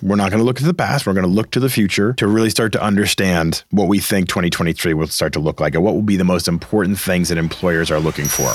We're 0.00 0.14
not 0.14 0.30
going 0.30 0.38
to 0.38 0.44
look 0.44 0.58
to 0.58 0.64
the 0.64 0.74
past. 0.74 1.08
We're 1.08 1.12
going 1.12 1.26
to 1.26 1.32
look 1.32 1.50
to 1.50 1.58
the 1.58 1.68
future 1.68 2.12
to 2.14 2.28
really 2.28 2.50
start 2.50 2.70
to 2.74 2.80
understand 2.82 3.64
what 3.70 3.88
we 3.88 3.98
think 3.98 4.28
2023 4.28 4.94
will 4.94 5.08
start 5.08 5.32
to 5.32 5.40
look 5.40 5.58
like 5.58 5.74
and 5.74 5.82
what 5.82 5.94
will 5.94 6.02
be 6.02 6.16
the 6.16 6.22
most 6.22 6.46
important 6.46 7.00
things 7.00 7.30
that 7.30 7.38
employers 7.38 7.90
are 7.90 7.98
looking 7.98 8.26
for. 8.26 8.48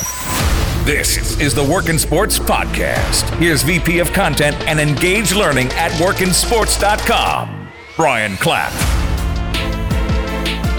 This 0.86 1.38
is 1.42 1.54
the 1.54 1.64
Work 1.64 1.90
in 1.90 2.00
Sports 2.00 2.40
Podcast. 2.40 3.30
Here's 3.40 3.62
VP 3.62 4.00
of 4.00 4.14
Content 4.14 4.56
and 4.70 4.80
Engage 4.80 5.34
Learning 5.34 5.68
at 5.74 5.92
workinsports.com, 5.94 7.68
Brian 7.98 8.38
Clapp. 8.38 8.72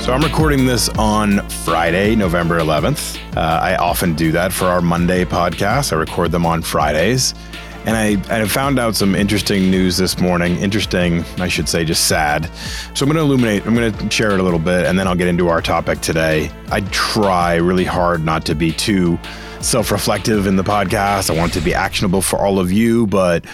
So 0.01 0.15
I'm 0.15 0.23
recording 0.23 0.65
this 0.65 0.89
on 0.91 1.47
Friday, 1.49 2.15
November 2.17 2.59
11th. 2.59 3.19
Uh, 3.37 3.41
I 3.41 3.77
often 3.77 4.15
do 4.15 4.33
that 4.33 4.51
for 4.51 4.65
our 4.65 4.81
Monday 4.81 5.27
podcast. 5.27 5.93
I 5.93 5.97
record 5.97 6.31
them 6.33 6.47
on 6.47 6.63
Fridays. 6.63 7.35
And 7.87 7.97
I, 7.97 8.43
I 8.43 8.45
found 8.47 8.79
out 8.79 8.97
some 8.97 9.15
interesting 9.15 9.71
news 9.71 9.99
this 9.99 10.19
morning. 10.19 10.57
Interesting, 10.57 11.23
I 11.39 11.49
should 11.49 11.69
say, 11.69 11.85
just 11.85 12.09
sad. 12.09 12.49
So 12.95 13.05
I'm 13.05 13.13
going 13.13 13.17
to 13.17 13.21
illuminate, 13.21 13.67
I'm 13.67 13.75
going 13.75 13.93
to 13.93 14.11
share 14.11 14.31
it 14.33 14.41
a 14.41 14.43
little 14.43 14.59
bit, 14.59 14.87
and 14.87 14.99
then 14.99 15.07
I'll 15.07 15.15
get 15.15 15.29
into 15.29 15.49
our 15.49 15.61
topic 15.61 16.01
today. 16.01 16.51
I 16.71 16.81
try 16.93 17.57
really 17.57 17.85
hard 17.85 18.25
not 18.25 18.47
to 18.47 18.55
be 18.55 18.73
too 18.73 19.19
self 19.61 19.91
reflective 19.91 20.47
in 20.47 20.57
the 20.57 20.65
podcast. 20.65 21.31
I 21.31 21.37
want 21.37 21.53
to 21.55 21.61
be 21.61 21.75
actionable 21.75 22.23
for 22.23 22.39
all 22.39 22.59
of 22.59 22.73
you, 22.73 23.07
but 23.07 23.45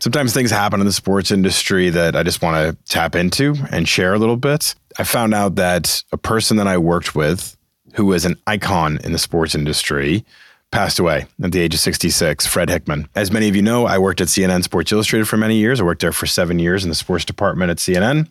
sometimes 0.00 0.34
things 0.34 0.50
happen 0.50 0.80
in 0.80 0.86
the 0.86 0.92
sports 0.92 1.30
industry 1.30 1.90
that 1.90 2.16
I 2.16 2.24
just 2.24 2.42
want 2.42 2.56
to 2.56 2.92
tap 2.92 3.14
into 3.14 3.54
and 3.70 3.88
share 3.88 4.14
a 4.14 4.18
little 4.18 4.36
bit. 4.36 4.74
I 4.98 5.04
found 5.04 5.34
out 5.34 5.54
that 5.54 6.02
a 6.10 6.16
person 6.16 6.56
that 6.56 6.66
I 6.66 6.78
worked 6.78 7.14
with 7.14 7.56
who 7.94 8.06
was 8.06 8.24
an 8.24 8.36
icon 8.46 8.98
in 9.04 9.12
the 9.12 9.18
sports 9.18 9.54
industry 9.54 10.24
passed 10.70 10.98
away 10.98 11.26
at 11.42 11.52
the 11.52 11.60
age 11.60 11.74
of 11.74 11.80
66, 11.80 12.46
Fred 12.46 12.68
Hickman. 12.68 13.08
As 13.14 13.30
many 13.30 13.48
of 13.48 13.56
you 13.56 13.62
know, 13.62 13.86
I 13.86 13.98
worked 13.98 14.20
at 14.20 14.28
CNN 14.28 14.62
Sports 14.62 14.92
Illustrated 14.92 15.26
for 15.26 15.36
many 15.36 15.56
years. 15.56 15.80
I 15.80 15.84
worked 15.84 16.02
there 16.02 16.12
for 16.12 16.26
seven 16.26 16.58
years 16.58 16.84
in 16.84 16.90
the 16.90 16.94
sports 16.94 17.24
department 17.24 17.70
at 17.70 17.78
CNN. 17.78 18.28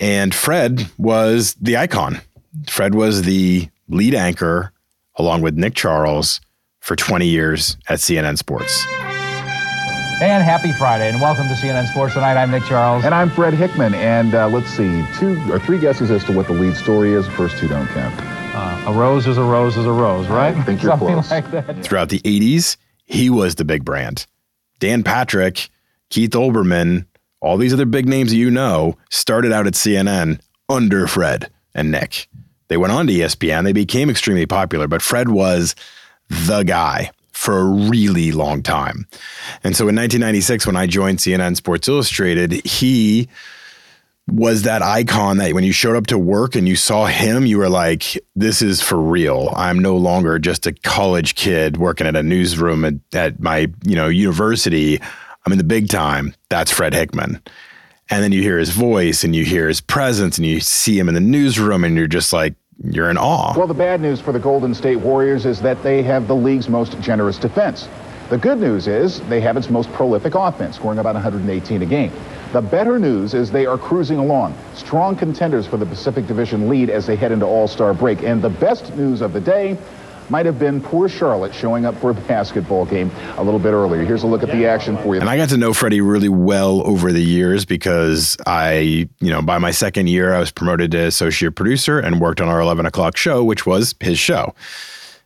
And 0.00 0.34
Fred 0.34 0.90
was 0.98 1.54
the 1.60 1.76
icon. 1.76 2.20
Fred 2.68 2.94
was 2.94 3.22
the 3.22 3.68
lead 3.88 4.14
anchor, 4.14 4.72
along 5.16 5.42
with 5.42 5.54
Nick 5.54 5.74
Charles, 5.74 6.40
for 6.80 6.96
20 6.96 7.26
years 7.26 7.76
at 7.88 8.00
CNN 8.00 8.38
Sports. 8.38 8.84
And 10.20 10.44
happy 10.44 10.72
Friday, 10.72 11.08
and 11.08 11.20
welcome 11.20 11.48
to 11.48 11.54
CNN 11.54 11.88
Sports 11.88 12.14
Tonight. 12.14 12.40
I'm 12.40 12.50
Nick 12.50 12.64
Charles. 12.64 13.04
And 13.04 13.12
I'm 13.12 13.28
Fred 13.28 13.54
Hickman. 13.54 13.94
And 13.94 14.34
uh, 14.34 14.48
let's 14.48 14.68
see, 14.68 15.04
two 15.18 15.36
or 15.50 15.58
three 15.58 15.80
guesses 15.80 16.10
as 16.10 16.22
to 16.24 16.32
what 16.32 16.46
the 16.46 16.52
lead 16.52 16.76
story 16.76 17.12
is. 17.12 17.26
The 17.26 17.32
First 17.32 17.58
two 17.58 17.66
don't 17.68 17.88
count. 17.88 18.31
Uh, 18.54 18.84
a 18.88 18.92
rose 18.92 19.26
is 19.26 19.38
a 19.38 19.42
rose 19.42 19.76
is 19.76 19.86
a 19.86 19.92
rose, 19.92 20.26
right? 20.28 20.54
I 20.54 20.62
think 20.62 20.82
you're 20.82 20.92
Something 20.92 21.08
close. 21.08 21.30
like 21.30 21.50
that. 21.52 21.82
Throughout 21.84 22.10
the 22.10 22.20
80s, 22.20 22.76
he 23.04 23.30
was 23.30 23.54
the 23.54 23.64
big 23.64 23.84
brand. 23.84 24.26
Dan 24.78 25.02
Patrick, 25.02 25.70
Keith 26.10 26.32
Olbermann, 26.32 27.06
all 27.40 27.56
these 27.56 27.72
other 27.72 27.86
big 27.86 28.06
names 28.06 28.32
you 28.34 28.50
know 28.50 28.96
started 29.10 29.52
out 29.52 29.66
at 29.66 29.72
CNN 29.74 30.40
under 30.68 31.06
Fred 31.06 31.50
and 31.74 31.90
Nick. 31.90 32.28
They 32.68 32.76
went 32.76 32.92
on 32.92 33.06
to 33.06 33.12
ESPN, 33.12 33.64
they 33.64 33.72
became 33.72 34.08
extremely 34.10 34.46
popular, 34.46 34.86
but 34.88 35.02
Fred 35.02 35.28
was 35.28 35.74
the 36.28 36.62
guy 36.62 37.10
for 37.32 37.58
a 37.58 37.64
really 37.64 38.32
long 38.32 38.62
time. 38.62 39.06
And 39.64 39.74
so 39.76 39.84
in 39.88 39.96
1996, 39.96 40.66
when 40.66 40.76
I 40.76 40.86
joined 40.86 41.18
CNN 41.18 41.56
Sports 41.56 41.88
Illustrated, 41.88 42.52
he 42.66 43.28
was 44.28 44.62
that 44.62 44.82
icon 44.82 45.38
that 45.38 45.52
when 45.52 45.64
you 45.64 45.72
showed 45.72 45.96
up 45.96 46.06
to 46.06 46.18
work 46.18 46.54
and 46.54 46.68
you 46.68 46.76
saw 46.76 47.06
him, 47.06 47.44
you 47.44 47.58
were 47.58 47.68
like, 47.68 48.18
this 48.36 48.62
is 48.62 48.80
for 48.80 49.00
real. 49.00 49.52
I'm 49.56 49.78
no 49.78 49.96
longer 49.96 50.38
just 50.38 50.66
a 50.66 50.72
college 50.72 51.34
kid 51.34 51.76
working 51.76 52.06
at 52.06 52.14
a 52.14 52.22
newsroom 52.22 52.84
at, 52.84 52.94
at 53.12 53.40
my, 53.40 53.68
you 53.84 53.96
know, 53.96 54.08
university. 54.08 55.00
I'm 55.44 55.52
in 55.52 55.58
the 55.58 55.64
big 55.64 55.88
time. 55.88 56.34
That's 56.48 56.70
Fred 56.70 56.94
Hickman. 56.94 57.42
And 58.10 58.22
then 58.22 58.30
you 58.30 58.42
hear 58.42 58.58
his 58.58 58.70
voice 58.70 59.24
and 59.24 59.34
you 59.34 59.44
hear 59.44 59.66
his 59.66 59.80
presence 59.80 60.38
and 60.38 60.46
you 60.46 60.60
see 60.60 60.98
him 60.98 61.08
in 61.08 61.14
the 61.14 61.20
newsroom 61.20 61.82
and 61.82 61.96
you're 61.96 62.06
just 62.06 62.32
like, 62.32 62.54
you're 62.84 63.10
in 63.10 63.18
awe. 63.18 63.54
Well, 63.56 63.66
the 63.66 63.74
bad 63.74 64.00
news 64.00 64.20
for 64.20 64.32
the 64.32 64.38
Golden 64.38 64.74
State 64.74 64.96
Warriors 64.96 65.46
is 65.46 65.60
that 65.62 65.82
they 65.82 66.02
have 66.02 66.26
the 66.26 66.34
league's 66.34 66.68
most 66.68 67.00
generous 67.00 67.38
defense. 67.38 67.88
The 68.32 68.38
good 68.38 68.60
news 68.60 68.88
is 68.88 69.20
they 69.28 69.42
have 69.42 69.58
its 69.58 69.68
most 69.68 69.92
prolific 69.92 70.34
offense, 70.34 70.76
scoring 70.76 70.98
about 70.98 71.12
118 71.16 71.82
a 71.82 71.84
game. 71.84 72.10
The 72.54 72.62
better 72.62 72.98
news 72.98 73.34
is 73.34 73.50
they 73.50 73.66
are 73.66 73.76
cruising 73.76 74.16
along, 74.16 74.56
strong 74.72 75.14
contenders 75.16 75.66
for 75.66 75.76
the 75.76 75.84
Pacific 75.84 76.26
Division 76.26 76.66
lead 76.66 76.88
as 76.88 77.06
they 77.06 77.14
head 77.14 77.30
into 77.30 77.44
All-Star 77.44 77.92
break. 77.92 78.22
And 78.22 78.40
the 78.40 78.48
best 78.48 78.96
news 78.96 79.20
of 79.20 79.34
the 79.34 79.40
day 79.42 79.76
might 80.30 80.46
have 80.46 80.58
been 80.58 80.80
poor 80.80 81.10
Charlotte 81.10 81.54
showing 81.54 81.84
up 81.84 81.94
for 81.96 82.12
a 82.12 82.14
basketball 82.14 82.86
game 82.86 83.10
a 83.36 83.44
little 83.44 83.60
bit 83.60 83.74
earlier. 83.74 84.02
Here's 84.02 84.22
a 84.22 84.26
look 84.26 84.42
at 84.42 84.48
the 84.48 84.64
action 84.64 84.96
for 84.96 85.14
you. 85.14 85.20
And 85.20 85.28
I 85.28 85.36
got 85.36 85.50
to 85.50 85.58
know 85.58 85.74
Freddie 85.74 86.00
really 86.00 86.30
well 86.30 86.80
over 86.86 87.12
the 87.12 87.22
years 87.22 87.66
because 87.66 88.38
I, 88.46 89.10
you 89.20 89.30
know, 89.30 89.42
by 89.42 89.58
my 89.58 89.72
second 89.72 90.08
year, 90.08 90.32
I 90.32 90.40
was 90.40 90.50
promoted 90.50 90.92
to 90.92 91.00
associate 91.00 91.54
producer 91.54 91.98
and 91.98 92.18
worked 92.18 92.40
on 92.40 92.48
our 92.48 92.62
11 92.62 92.86
o'clock 92.86 93.18
show, 93.18 93.44
which 93.44 93.66
was 93.66 93.94
his 94.00 94.18
show. 94.18 94.54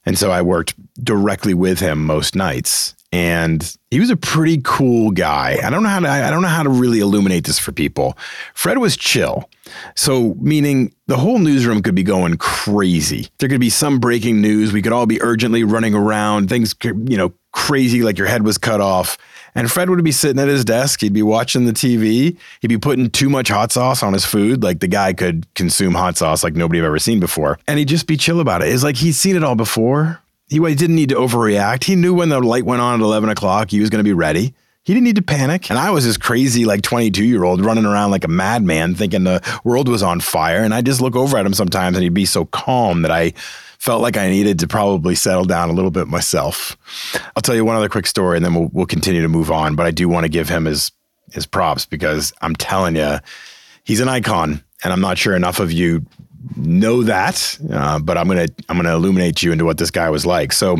And 0.04 0.18
so 0.18 0.32
I 0.32 0.42
worked 0.42 0.74
directly 1.04 1.54
with 1.54 1.78
him 1.78 2.04
most 2.04 2.34
nights. 2.34 2.95
And 3.12 3.76
he 3.90 4.00
was 4.00 4.10
a 4.10 4.16
pretty 4.16 4.60
cool 4.62 5.10
guy. 5.10 5.58
I 5.62 5.70
don't 5.70 5.82
know 5.82 5.88
how 5.88 6.00
to 6.00 6.08
I 6.08 6.30
don't 6.30 6.42
know 6.42 6.48
how 6.48 6.62
to 6.62 6.68
really 6.68 7.00
illuminate 7.00 7.44
this 7.44 7.58
for 7.58 7.72
people. 7.72 8.18
Fred 8.52 8.78
was 8.78 8.96
chill. 8.96 9.48
So 9.94 10.36
meaning 10.40 10.94
the 11.06 11.16
whole 11.16 11.38
newsroom 11.38 11.82
could 11.82 11.94
be 11.94 12.02
going 12.02 12.36
crazy. 12.36 13.28
There 13.38 13.48
could 13.48 13.60
be 13.60 13.70
some 13.70 13.98
breaking 14.00 14.40
news. 14.40 14.72
We 14.72 14.82
could 14.82 14.92
all 14.92 15.06
be 15.06 15.22
urgently 15.22 15.64
running 15.64 15.94
around, 15.94 16.48
things 16.48 16.74
you 16.82 17.16
know, 17.16 17.32
crazy 17.52 18.02
like 18.02 18.18
your 18.18 18.26
head 18.26 18.42
was 18.42 18.58
cut 18.58 18.80
off. 18.80 19.16
And 19.54 19.72
Fred 19.72 19.88
would 19.88 20.04
be 20.04 20.12
sitting 20.12 20.38
at 20.38 20.48
his 20.48 20.66
desk. 20.66 21.00
He'd 21.00 21.14
be 21.14 21.22
watching 21.22 21.64
the 21.64 21.72
TV. 21.72 22.36
He'd 22.60 22.68
be 22.68 22.76
putting 22.76 23.08
too 23.08 23.30
much 23.30 23.48
hot 23.48 23.72
sauce 23.72 24.02
on 24.02 24.12
his 24.12 24.26
food. 24.26 24.62
Like 24.62 24.80
the 24.80 24.88
guy 24.88 25.14
could 25.14 25.52
consume 25.54 25.94
hot 25.94 26.18
sauce 26.18 26.44
like 26.44 26.54
nobody 26.54 26.78
I've 26.80 26.84
ever 26.84 26.98
seen 26.98 27.20
before. 27.20 27.58
And 27.66 27.78
he'd 27.78 27.88
just 27.88 28.06
be 28.06 28.18
chill 28.18 28.40
about 28.40 28.62
it. 28.62 28.68
It's 28.68 28.84
like 28.84 28.96
he'd 28.96 29.12
seen 29.12 29.34
it 29.34 29.42
all 29.42 29.54
before. 29.54 30.20
He 30.48 30.58
didn't 30.58 30.96
need 30.96 31.08
to 31.08 31.16
overreact. 31.16 31.84
He 31.84 31.96
knew 31.96 32.14
when 32.14 32.28
the 32.28 32.40
light 32.40 32.64
went 32.64 32.80
on 32.80 33.00
at 33.00 33.04
11 33.04 33.28
o'clock, 33.30 33.70
he 33.70 33.80
was 33.80 33.90
going 33.90 33.98
to 33.98 34.08
be 34.08 34.12
ready. 34.12 34.54
He 34.84 34.94
didn't 34.94 35.04
need 35.04 35.16
to 35.16 35.22
panic. 35.22 35.68
And 35.68 35.78
I 35.78 35.90
was 35.90 36.04
this 36.04 36.16
crazy, 36.16 36.64
like 36.64 36.82
22 36.82 37.24
year 37.24 37.42
old 37.42 37.64
running 37.64 37.84
around 37.84 38.12
like 38.12 38.22
a 38.22 38.28
madman 38.28 38.94
thinking 38.94 39.24
the 39.24 39.42
world 39.64 39.88
was 39.88 40.00
on 40.00 40.20
fire. 40.20 40.62
And 40.62 40.72
I 40.72 40.80
just 40.80 41.00
look 41.00 41.16
over 41.16 41.36
at 41.36 41.44
him 41.44 41.54
sometimes 41.54 41.96
and 41.96 42.04
he'd 42.04 42.14
be 42.14 42.24
so 42.24 42.44
calm 42.44 43.02
that 43.02 43.10
I 43.10 43.32
felt 43.78 44.00
like 44.00 44.16
I 44.16 44.28
needed 44.28 44.60
to 44.60 44.68
probably 44.68 45.16
settle 45.16 45.44
down 45.44 45.70
a 45.70 45.72
little 45.72 45.90
bit 45.90 46.06
myself. 46.06 46.76
I'll 47.34 47.42
tell 47.42 47.56
you 47.56 47.64
one 47.64 47.74
other 47.74 47.88
quick 47.88 48.06
story 48.06 48.36
and 48.36 48.44
then 48.44 48.54
we'll, 48.54 48.70
we'll 48.72 48.86
continue 48.86 49.22
to 49.22 49.28
move 49.28 49.50
on. 49.50 49.74
But 49.74 49.86
I 49.86 49.90
do 49.90 50.08
want 50.08 50.22
to 50.22 50.28
give 50.28 50.48
him 50.48 50.66
his, 50.66 50.92
his 51.32 51.46
props 51.46 51.84
because 51.84 52.32
I'm 52.40 52.54
telling 52.54 52.94
you, 52.94 53.18
he's 53.82 53.98
an 53.98 54.08
icon. 54.08 54.62
And 54.84 54.92
I'm 54.92 55.00
not 55.00 55.18
sure 55.18 55.34
enough 55.34 55.58
of 55.58 55.72
you 55.72 56.06
know 56.56 57.02
that, 57.02 57.58
uh, 57.72 57.98
but 57.98 58.16
I'm 58.16 58.28
gonna 58.28 58.48
I'm 58.68 58.76
gonna 58.76 58.94
illuminate 58.94 59.42
you 59.42 59.52
into 59.52 59.64
what 59.64 59.78
this 59.78 59.90
guy 59.90 60.10
was 60.10 60.26
like. 60.26 60.52
So, 60.52 60.78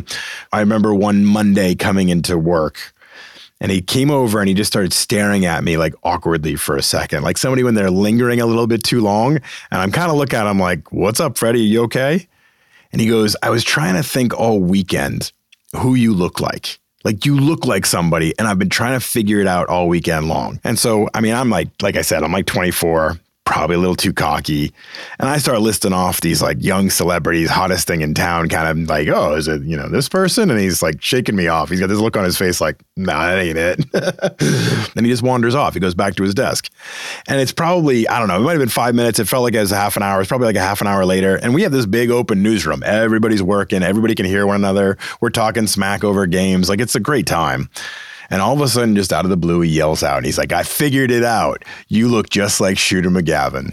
I 0.52 0.60
remember 0.60 0.94
one 0.94 1.24
Monday 1.24 1.74
coming 1.74 2.08
into 2.08 2.38
work, 2.38 2.94
and 3.60 3.72
he 3.72 3.80
came 3.80 4.10
over 4.10 4.40
and 4.40 4.48
he 4.48 4.54
just 4.54 4.70
started 4.70 4.92
staring 4.92 5.46
at 5.46 5.64
me 5.64 5.76
like 5.76 5.94
awkwardly 6.02 6.56
for 6.56 6.76
a 6.76 6.82
second, 6.82 7.22
like 7.22 7.38
somebody 7.38 7.62
when 7.62 7.74
they're 7.74 7.90
lingering 7.90 8.40
a 8.40 8.46
little 8.46 8.66
bit 8.66 8.84
too 8.84 9.00
long. 9.00 9.36
And 9.36 9.80
I'm 9.80 9.92
kind 9.92 10.10
of 10.10 10.16
looking 10.16 10.38
at 10.38 10.50
him 10.50 10.58
like, 10.58 10.92
"What's 10.92 11.20
up, 11.20 11.38
Freddie? 11.38 11.62
You 11.62 11.84
okay?" 11.84 12.26
And 12.92 13.00
he 13.00 13.08
goes, 13.08 13.36
"I 13.42 13.50
was 13.50 13.64
trying 13.64 13.94
to 13.94 14.02
think 14.02 14.38
all 14.38 14.60
weekend 14.60 15.32
who 15.74 15.94
you 15.94 16.14
look 16.14 16.40
like." 16.40 16.78
Like 17.04 17.24
you 17.24 17.38
look 17.38 17.64
like 17.66 17.86
somebody, 17.86 18.34
and 18.36 18.48
I've 18.48 18.58
been 18.58 18.68
trying 18.68 18.98
to 18.98 19.06
figure 19.06 19.38
it 19.38 19.46
out 19.46 19.68
all 19.68 19.86
weekend 19.86 20.26
long. 20.26 20.58
And 20.64 20.76
so, 20.76 21.08
I 21.14 21.20
mean, 21.20 21.34
I'm 21.34 21.50
like, 21.50 21.68
like 21.80 21.94
I 21.94 22.02
said, 22.02 22.24
I'm 22.24 22.32
like 22.32 22.46
24, 22.46 23.16
probably 23.46 23.76
a 23.76 23.78
little 23.78 23.96
too 23.96 24.12
cocky. 24.12 24.74
And 25.18 25.28
I 25.28 25.38
start 25.38 25.60
listing 25.60 25.92
off 25.92 26.20
these 26.20 26.42
like 26.42 26.62
young 26.62 26.90
celebrities, 26.90 27.48
hottest 27.48 27.86
thing 27.86 28.02
in 28.02 28.12
town, 28.12 28.48
kind 28.48 28.68
of 28.68 28.88
like, 28.88 29.08
oh, 29.08 29.34
is 29.34 29.48
it, 29.48 29.62
you 29.62 29.76
know, 29.76 29.88
this 29.88 30.08
person? 30.08 30.50
And 30.50 30.60
he's 30.60 30.82
like 30.82 31.00
shaking 31.00 31.36
me 31.36 31.46
off. 31.46 31.70
He's 31.70 31.80
got 31.80 31.86
this 31.86 32.00
look 32.00 32.16
on 32.16 32.24
his 32.24 32.36
face 32.36 32.60
like, 32.60 32.82
nah, 32.96 33.26
that 33.26 33.38
ain't 33.38 33.56
it. 33.56 34.90
and 34.96 35.06
he 35.06 35.12
just 35.12 35.22
wanders 35.22 35.54
off. 35.54 35.74
He 35.74 35.80
goes 35.80 35.94
back 35.94 36.16
to 36.16 36.24
his 36.24 36.34
desk. 36.34 36.70
And 37.28 37.40
it's 37.40 37.52
probably, 37.52 38.06
I 38.08 38.18
don't 38.18 38.28
know, 38.28 38.36
it 38.36 38.40
might 38.40 38.52
have 38.52 38.60
been 38.60 38.68
five 38.68 38.96
minutes. 38.96 39.20
It 39.20 39.28
felt 39.28 39.44
like 39.44 39.54
it 39.54 39.60
was 39.60 39.72
a 39.72 39.76
half 39.76 39.96
an 39.96 40.02
hour. 40.02 40.20
It's 40.20 40.28
probably 40.28 40.48
like 40.48 40.56
a 40.56 40.60
half 40.60 40.80
an 40.80 40.88
hour 40.88 41.06
later. 41.06 41.36
And 41.36 41.54
we 41.54 41.62
have 41.62 41.72
this 41.72 41.86
big 41.86 42.10
open 42.10 42.42
newsroom. 42.42 42.82
Everybody's 42.84 43.44
working. 43.44 43.84
Everybody 43.84 44.16
can 44.16 44.26
hear 44.26 44.44
one 44.46 44.56
another. 44.56 44.98
We're 45.20 45.30
talking 45.30 45.68
smack 45.68 46.02
over 46.02 46.26
games. 46.26 46.68
Like 46.68 46.80
it's 46.80 46.96
a 46.96 47.00
great 47.00 47.26
time. 47.26 47.70
And 48.30 48.42
all 48.42 48.54
of 48.54 48.60
a 48.60 48.68
sudden, 48.68 48.96
just 48.96 49.12
out 49.12 49.24
of 49.24 49.30
the 49.30 49.36
blue, 49.36 49.60
he 49.60 49.70
yells 49.70 50.02
out 50.02 50.18
and 50.18 50.26
he's 50.26 50.38
like, 50.38 50.52
I 50.52 50.62
figured 50.62 51.10
it 51.10 51.24
out. 51.24 51.64
You 51.88 52.08
look 52.08 52.30
just 52.30 52.60
like 52.60 52.78
Shooter 52.78 53.10
McGavin. 53.10 53.72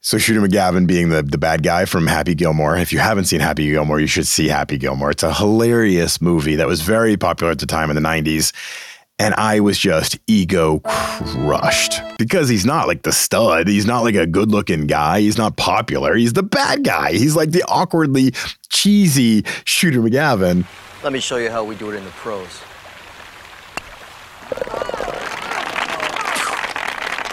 So 0.00 0.18
Shooter 0.18 0.42
McGavin 0.42 0.86
being 0.86 1.08
the, 1.08 1.22
the 1.22 1.38
bad 1.38 1.62
guy 1.62 1.86
from 1.86 2.06
Happy 2.06 2.34
Gilmore. 2.34 2.76
If 2.76 2.92
you 2.92 2.98
haven't 2.98 3.24
seen 3.24 3.40
Happy 3.40 3.70
Gilmore, 3.70 3.98
you 3.98 4.06
should 4.06 4.26
see 4.26 4.48
Happy 4.48 4.76
Gilmore. 4.76 5.10
It's 5.10 5.22
a 5.22 5.32
hilarious 5.32 6.20
movie 6.20 6.56
that 6.56 6.66
was 6.66 6.82
very 6.82 7.16
popular 7.16 7.50
at 7.50 7.58
the 7.58 7.66
time 7.66 7.88
in 7.88 7.96
the 7.96 8.02
90s. 8.02 8.52
And 9.18 9.32
I 9.34 9.60
was 9.60 9.78
just 9.78 10.18
ego 10.26 10.80
crushed 10.80 12.00
because 12.18 12.48
he's 12.48 12.66
not 12.66 12.88
like 12.88 13.02
the 13.02 13.12
stud. 13.12 13.68
He's 13.68 13.86
not 13.86 14.02
like 14.02 14.16
a 14.16 14.26
good 14.26 14.50
looking 14.50 14.88
guy. 14.88 15.20
He's 15.20 15.38
not 15.38 15.56
popular. 15.56 16.16
He's 16.16 16.32
the 16.32 16.42
bad 16.42 16.82
guy. 16.82 17.12
He's 17.12 17.36
like 17.36 17.52
the 17.52 17.62
awkwardly 17.68 18.32
cheesy 18.70 19.44
Shooter 19.64 20.00
McGavin. 20.00 20.64
Let 21.04 21.12
me 21.12 21.20
show 21.20 21.36
you 21.36 21.48
how 21.48 21.62
we 21.62 21.76
do 21.76 21.90
it 21.90 21.96
in 21.96 22.04
the 22.04 22.10
pros. 22.10 22.60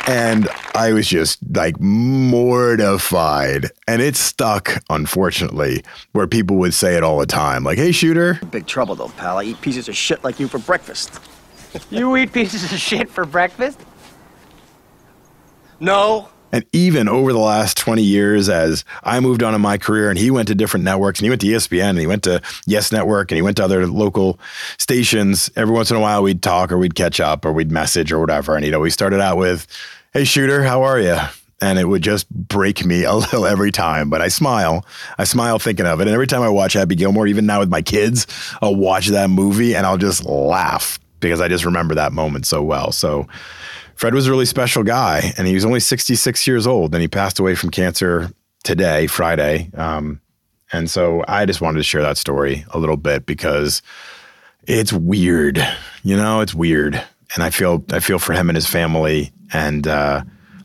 And 0.07 0.49
I 0.75 0.93
was 0.93 1.07
just 1.07 1.39
like 1.55 1.79
mortified. 1.79 3.71
And 3.87 4.03
it 4.03 4.15
stuck, 4.15 4.83
unfortunately, 4.89 5.83
where 6.11 6.27
people 6.27 6.57
would 6.57 6.75
say 6.75 6.95
it 6.95 7.03
all 7.03 7.17
the 7.17 7.25
time 7.25 7.63
like, 7.63 7.79
hey, 7.79 7.91
shooter. 7.91 8.39
Big 8.51 8.67
trouble 8.67 8.93
though, 8.93 9.09
pal. 9.09 9.39
I 9.39 9.45
eat 9.45 9.61
pieces 9.61 9.89
of 9.89 9.95
shit 9.95 10.23
like 10.23 10.39
you 10.39 10.47
for 10.47 10.59
breakfast. 10.59 11.19
You 11.89 12.15
eat 12.17 12.33
pieces 12.33 12.63
of 12.63 12.77
shit 12.79 13.09
for 13.09 13.25
breakfast? 13.25 13.79
No. 15.79 16.29
And 16.51 16.65
even 16.73 17.07
over 17.07 17.31
the 17.31 17.39
last 17.39 17.77
20 17.77 18.03
years, 18.03 18.49
as 18.49 18.83
I 19.03 19.19
moved 19.21 19.41
on 19.41 19.55
in 19.55 19.61
my 19.61 19.77
career 19.77 20.09
and 20.09 20.19
he 20.19 20.29
went 20.31 20.49
to 20.49 20.55
different 20.55 20.83
networks 20.83 21.19
and 21.19 21.25
he 21.25 21.29
went 21.29 21.41
to 21.41 21.47
ESPN 21.47 21.91
and 21.91 21.99
he 21.99 22.07
went 22.07 22.23
to 22.23 22.41
Yes 22.67 22.91
Network 22.91 23.31
and 23.31 23.37
he 23.37 23.41
went 23.41 23.57
to 23.57 23.63
other 23.63 23.87
local 23.87 24.37
stations, 24.77 25.49
every 25.55 25.73
once 25.73 25.91
in 25.91 25.97
a 25.97 26.01
while 26.01 26.21
we'd 26.23 26.43
talk 26.43 26.71
or 26.71 26.77
we'd 26.77 26.95
catch 26.95 27.19
up 27.21 27.45
or 27.45 27.53
we'd 27.53 27.71
message 27.71 28.11
or 28.11 28.19
whatever. 28.19 28.55
And 28.55 28.65
he'd 28.65 28.73
always 28.73 28.93
started 28.93 29.21
out 29.21 29.37
with, 29.37 29.65
Hey, 30.13 30.25
shooter, 30.25 30.63
how 30.63 30.83
are 30.83 30.99
you? 30.99 31.17
And 31.61 31.79
it 31.79 31.85
would 31.85 32.01
just 32.01 32.29
break 32.29 32.85
me 32.85 33.05
a 33.05 33.13
little 33.13 33.45
every 33.45 33.71
time. 33.71 34.09
But 34.09 34.21
I 34.21 34.27
smile. 34.27 34.85
I 35.17 35.23
smile 35.23 35.57
thinking 35.57 35.85
of 35.85 36.01
it. 36.01 36.07
And 36.07 36.13
every 36.13 36.27
time 36.27 36.41
I 36.41 36.49
watch 36.49 36.73
Happy 36.73 36.95
Gilmore, 36.95 37.27
even 37.27 37.45
now 37.45 37.59
with 37.59 37.69
my 37.69 37.81
kids, 37.81 38.27
I'll 38.61 38.75
watch 38.75 39.07
that 39.07 39.29
movie 39.29 39.73
and 39.73 39.85
I'll 39.85 39.97
just 39.97 40.25
laugh 40.25 40.99
because 41.21 41.39
I 41.39 41.47
just 41.47 41.63
remember 41.63 41.95
that 41.95 42.11
moment 42.11 42.45
so 42.45 42.61
well. 42.61 42.91
So, 42.91 43.27
Fred 43.95 44.15
was 44.15 44.25
a 44.25 44.31
really 44.31 44.45
special 44.45 44.83
guy, 44.83 45.31
and 45.37 45.47
he 45.47 45.53
was 45.53 45.63
only 45.63 45.79
66 45.79 46.47
years 46.47 46.65
old, 46.65 46.95
and 46.95 47.01
he 47.01 47.07
passed 47.07 47.37
away 47.37 47.53
from 47.53 47.69
cancer 47.69 48.31
today, 48.63 49.05
Friday. 49.05 49.69
Um, 49.75 50.19
and 50.71 50.89
so 50.89 51.23
I 51.27 51.45
just 51.45 51.61
wanted 51.61 51.77
to 51.77 51.83
share 51.83 52.01
that 52.01 52.17
story 52.17 52.65
a 52.71 52.79
little 52.79 52.97
bit 52.97 53.25
because 53.25 53.81
it's 54.65 54.93
weird, 54.93 55.57
you 56.03 56.15
know, 56.15 56.41
it's 56.41 56.55
weird, 56.55 56.95
and 57.35 57.43
I 57.43 57.49
feel 57.49 57.83
I 57.91 57.99
feel 57.99 58.19
for 58.19 58.33
him 58.33 58.49
and 58.49 58.55
his 58.55 58.67
family, 58.67 59.31
and 59.53 59.87
uh, 59.87 60.23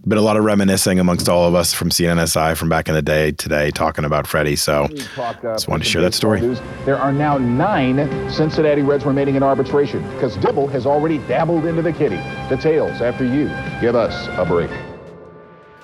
been 0.08 0.18
a 0.18 0.22
lot 0.22 0.36
of 0.36 0.44
reminiscing 0.44 1.00
amongst 1.00 1.28
all 1.28 1.48
of 1.48 1.54
us 1.54 1.72
from 1.72 1.90
CNNSI 1.90 2.56
from 2.56 2.68
back 2.68 2.88
in 2.88 2.94
the 2.94 3.02
day 3.02 3.32
today, 3.32 3.70
talking 3.70 4.04
about 4.04 4.26
Freddie. 4.26 4.56
So 4.56 4.84
uh, 5.16 5.32
just 5.42 5.68
wanted 5.68 5.84
to 5.84 5.90
share 5.90 6.02
that 6.02 6.14
story. 6.14 6.40
There 6.84 6.96
are 6.96 7.12
now 7.12 7.38
nine 7.38 7.96
Cincinnati 8.30 8.82
Reds 8.82 9.04
remaining 9.04 9.34
in 9.34 9.42
arbitration 9.42 10.02
because 10.12 10.36
Dibble 10.36 10.68
has 10.68 10.86
already 10.86 11.18
dabbled 11.26 11.66
into 11.66 11.82
the 11.82 11.92
kitty. 11.92 12.20
Details 12.48 13.00
after 13.00 13.24
you 13.24 13.48
give 13.80 13.96
us 13.96 14.28
a 14.38 14.44
break. 14.44 14.70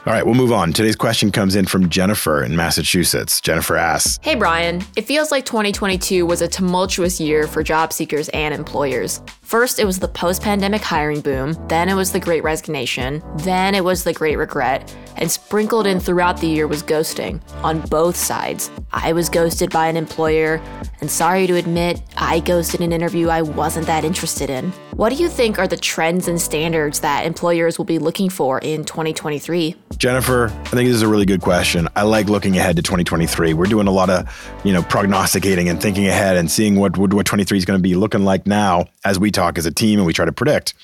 All 0.05 0.13
right, 0.13 0.27
we'll 0.27 0.35
move 0.35 0.51
on. 0.51 0.73
Today's 0.73 0.97
question 0.97 1.31
comes 1.31 1.55
in 1.55 1.65
from 1.65 1.89
Jennifer 1.89 2.43
in 2.43 2.57
Massachusetts. 2.57 3.41
Jennifer 3.41 3.77
asks 3.77 4.19
Hey 4.21 4.35
Brian, 4.35 4.83
it 4.97 5.03
feels 5.03 5.31
like 5.31 5.45
2022 5.45 6.27
was 6.27 6.43
a 6.43 6.49
tumultuous 6.49 7.21
year 7.21 7.47
for 7.47 7.63
job 7.63 7.93
seekers 7.93 8.29
and 8.31 8.53
employers. 8.53 9.23
First, 9.53 9.79
it 9.79 9.85
was 9.85 9.99
the 9.99 10.09
post 10.09 10.41
pandemic 10.41 10.81
hiring 10.81 11.21
boom, 11.21 11.55
then 11.69 11.91
it 11.91 11.95
was 11.95 12.11
the 12.11 12.19
great 12.19 12.43
resignation, 12.43 13.23
then 13.37 13.75
it 13.75 13.85
was 13.85 14.03
the 14.03 14.15
great 14.15 14.37
regret, 14.37 14.97
and 15.19 15.31
sprinkled 15.31 15.87
in 15.87 16.01
throughout 16.01 16.39
the 16.39 16.47
year 16.47 16.67
was 16.67 16.83
ghosting 16.83 17.39
on 17.63 17.83
both 17.83 18.17
sides. 18.17 18.71
I 18.95 19.13
was 19.13 19.29
ghosted 19.29 19.71
by 19.71 19.89
an 19.89 19.99
employer, 19.99 20.59
and 21.03 21.11
sorry 21.11 21.47
to 21.49 21.57
admit, 21.57 22.01
I 22.17 22.41
ghosted 22.41 22.81
an 22.81 22.95
interview 22.95 23.29
I 23.29 23.43
wasn't 23.43 23.87
that 23.89 24.05
interested 24.05 24.49
in. 24.49 24.73
What 24.97 25.11
do 25.11 25.17
you 25.17 25.29
think 25.29 25.59
are 25.59 25.69
the 25.69 25.77
trends 25.77 26.29
and 26.29 26.41
standards 26.41 27.01
that 27.01 27.27
employers 27.27 27.77
will 27.77 27.85
be 27.85 27.99
looking 27.99 28.31
for 28.31 28.59
in 28.61 28.85
2023? 28.85 29.75
Jennifer, 29.97 30.47
I 30.47 30.69
think 30.71 30.89
this 30.89 30.97
is 30.97 31.03
a 31.03 31.09
really 31.09 31.27
good 31.27 31.41
question. 31.41 31.89
I 31.97 32.03
like 32.03 32.29
looking 32.29 32.57
ahead 32.57 32.77
to 32.77 32.83
2023. 32.83 33.55
We're 33.55 33.67
doing 33.67 33.87
a 33.87 33.91
lot 33.91 34.11
of, 34.11 34.29
you 34.65 34.73
know, 34.73 34.83
prognosticating 34.83 35.69
and 35.69 35.81
thinking 35.81 36.07
ahead 36.07 36.37
and 36.37 36.51
seeing 36.51 36.77
what 36.77 36.97
what, 36.97 37.13
what 37.13 37.27
23 37.27 37.59
is 37.59 37.65
going 37.65 37.79
to 37.79 37.83
be 37.83 37.95
looking 37.95 38.25
like 38.25 38.47
now 38.47 38.87
as 39.05 39.19
we 39.19 39.31
talk 39.31 39.42
as 39.59 39.67
a 39.67 39.73
team 39.73 39.99
and 39.99 40.07
we 40.07 40.13
try 40.13 40.25
to 40.25 40.33
predict. 40.33 40.75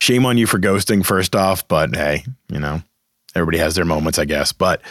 Shame 0.00 0.26
on 0.26 0.38
you 0.38 0.46
for 0.46 0.58
ghosting 0.58 1.04
first 1.04 1.34
off, 1.34 1.66
but 1.66 1.94
hey, 1.94 2.24
you 2.48 2.58
know, 2.58 2.82
everybody 3.34 3.58
has 3.58 3.74
their 3.74 3.84
moments, 3.84 4.18
I 4.18 4.24
guess. 4.24 4.52
But 4.52 4.82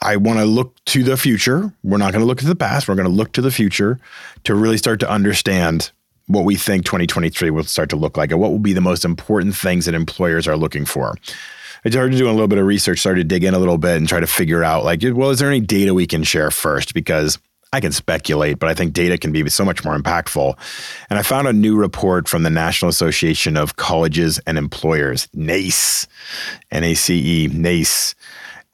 I 0.00 0.16
want 0.16 0.38
to 0.38 0.44
look 0.44 0.74
to 0.86 1.02
the 1.02 1.16
future. 1.16 1.72
We're 1.82 1.98
not 1.98 2.12
going 2.12 2.22
to 2.22 2.26
look 2.26 2.38
to 2.38 2.46
the 2.46 2.56
past. 2.56 2.88
We're 2.88 2.94
going 2.94 3.08
to 3.08 3.14
look 3.14 3.32
to 3.32 3.42
the 3.42 3.50
future 3.50 3.98
to 4.44 4.54
really 4.54 4.78
start 4.78 5.00
to 5.00 5.10
understand 5.10 5.90
what 6.26 6.44
we 6.44 6.56
think 6.56 6.84
2023 6.84 7.50
will 7.50 7.64
start 7.64 7.88
to 7.90 7.96
look 7.96 8.16
like 8.16 8.30
and 8.30 8.40
what 8.40 8.50
will 8.50 8.58
be 8.58 8.74
the 8.74 8.80
most 8.80 9.04
important 9.04 9.56
things 9.56 9.86
that 9.86 9.94
employers 9.94 10.46
are 10.46 10.56
looking 10.56 10.84
for. 10.84 11.14
I 11.84 11.90
started 11.90 12.16
doing 12.16 12.30
a 12.30 12.34
little 12.34 12.48
bit 12.48 12.58
of 12.58 12.66
research, 12.66 13.00
started 13.00 13.20
to 13.20 13.24
dig 13.24 13.44
in 13.44 13.54
a 13.54 13.58
little 13.58 13.78
bit 13.78 13.96
and 13.96 14.08
try 14.08 14.20
to 14.20 14.26
figure 14.26 14.62
out 14.62 14.84
like, 14.84 15.00
well, 15.02 15.30
is 15.30 15.38
there 15.38 15.48
any 15.48 15.60
data 15.60 15.94
we 15.94 16.06
can 16.06 16.22
share 16.22 16.50
first? 16.50 16.92
Because 16.92 17.38
I 17.72 17.80
can 17.80 17.92
speculate, 17.92 18.58
but 18.58 18.68
I 18.68 18.74
think 18.74 18.92
data 18.94 19.18
can 19.18 19.30
be 19.30 19.48
so 19.50 19.64
much 19.64 19.84
more 19.84 19.96
impactful. 19.96 20.56
And 21.10 21.18
I 21.18 21.22
found 21.22 21.48
a 21.48 21.52
new 21.52 21.76
report 21.76 22.28
from 22.28 22.42
the 22.42 22.50
National 22.50 22.88
Association 22.88 23.56
of 23.56 23.76
Colleges 23.76 24.38
and 24.46 24.56
Employers, 24.56 25.28
NACE, 25.34 26.06
N 26.70 26.84
A 26.84 26.94
C 26.94 27.44
E, 27.44 27.48
NACE. 27.48 28.14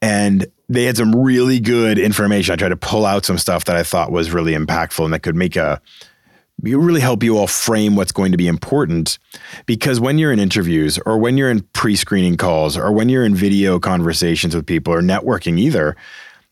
And 0.01 0.47
they 0.69 0.85
had 0.85 0.97
some 0.97 1.15
really 1.15 1.61
good 1.61 1.99
information. 1.99 2.53
I 2.53 2.57
tried 2.57 2.69
to 2.69 2.77
pull 2.77 3.05
out 3.05 3.25
some 3.25 3.39
stuff 3.39 3.65
that 3.65 3.77
I 3.77 3.83
thought 3.83 4.13
was 4.13 4.31
really 4.31 4.53
impactful 4.53 5.05
and 5.05 5.13
that 5.13 5.23
could 5.23 5.37
make 5.37 5.57
a 5.57 5.81
really 6.63 7.01
help 7.01 7.23
you 7.23 7.37
all 7.37 7.47
frame 7.47 7.97
what's 7.97 8.13
going 8.13 8.33
to 8.33 8.39
be 8.39 8.47
important 8.47 9.19
because 9.67 10.01
when 10.01 10.19
you're 10.19 10.33
in 10.33 10.39
interviews 10.39 10.99
or 11.05 11.19
when 11.19 11.37
you're 11.37 11.51
in 11.51 11.61
pre-screening 11.73 12.37
calls 12.37 12.77
or 12.77 12.93
when 12.93 13.09
you're 13.09 13.25
in 13.25 13.35
video 13.35 13.79
conversations 13.81 14.55
with 14.55 14.65
people 14.65 14.95
or 14.95 15.03
networking 15.03 15.59
either 15.59 15.97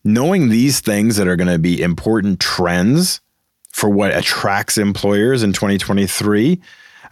knowing 0.03 0.49
these 0.49 0.79
things 0.79 1.15
that 1.17 1.27
are 1.27 1.35
going 1.35 1.51
to 1.51 1.59
be 1.59 1.81
important 1.81 2.39
trends 2.39 3.21
for 3.69 3.89
what 3.89 4.15
attracts 4.15 4.77
employers 4.77 5.43
in 5.43 5.53
2023 5.53 6.61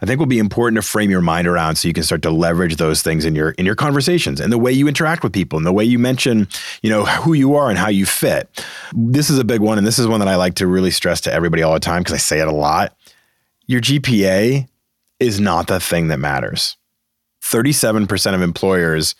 I 0.02 0.04
think 0.04 0.18
will 0.18 0.26
be 0.26 0.40
important 0.40 0.82
to 0.82 0.86
frame 0.86 1.10
your 1.10 1.20
mind 1.20 1.46
around 1.46 1.76
so 1.76 1.86
you 1.86 1.94
can 1.94 2.02
start 2.02 2.22
to 2.22 2.30
leverage 2.30 2.74
those 2.74 3.02
things 3.02 3.24
in 3.24 3.36
your 3.36 3.50
in 3.50 3.64
your 3.64 3.76
conversations 3.76 4.40
and 4.40 4.52
the 4.52 4.58
way 4.58 4.72
you 4.72 4.88
interact 4.88 5.22
with 5.22 5.32
people 5.32 5.56
and 5.56 5.64
the 5.64 5.72
way 5.72 5.84
you 5.84 5.98
mention, 5.98 6.48
you 6.82 6.90
know, 6.90 7.04
who 7.04 7.34
you 7.34 7.54
are 7.54 7.70
and 7.70 7.78
how 7.78 7.88
you 7.88 8.04
fit. 8.04 8.66
This 8.92 9.30
is 9.30 9.38
a 9.38 9.44
big 9.44 9.60
one 9.60 9.78
and 9.78 9.86
this 9.86 10.00
is 10.00 10.08
one 10.08 10.18
that 10.18 10.28
I 10.28 10.34
like 10.34 10.54
to 10.54 10.66
really 10.66 10.90
stress 10.90 11.20
to 11.22 11.32
everybody 11.32 11.62
all 11.62 11.72
the 11.72 11.80
time 11.80 12.00
because 12.00 12.14
I 12.14 12.18
say 12.18 12.40
it 12.40 12.48
a 12.48 12.52
lot. 12.52 12.96
Your 13.66 13.80
GPA 13.80 14.66
is 15.20 15.38
not 15.38 15.68
the 15.68 15.78
thing 15.78 16.08
that 16.08 16.18
matters. 16.18 16.76
37% 17.44 18.34
of 18.34 18.42
employers 18.42 19.14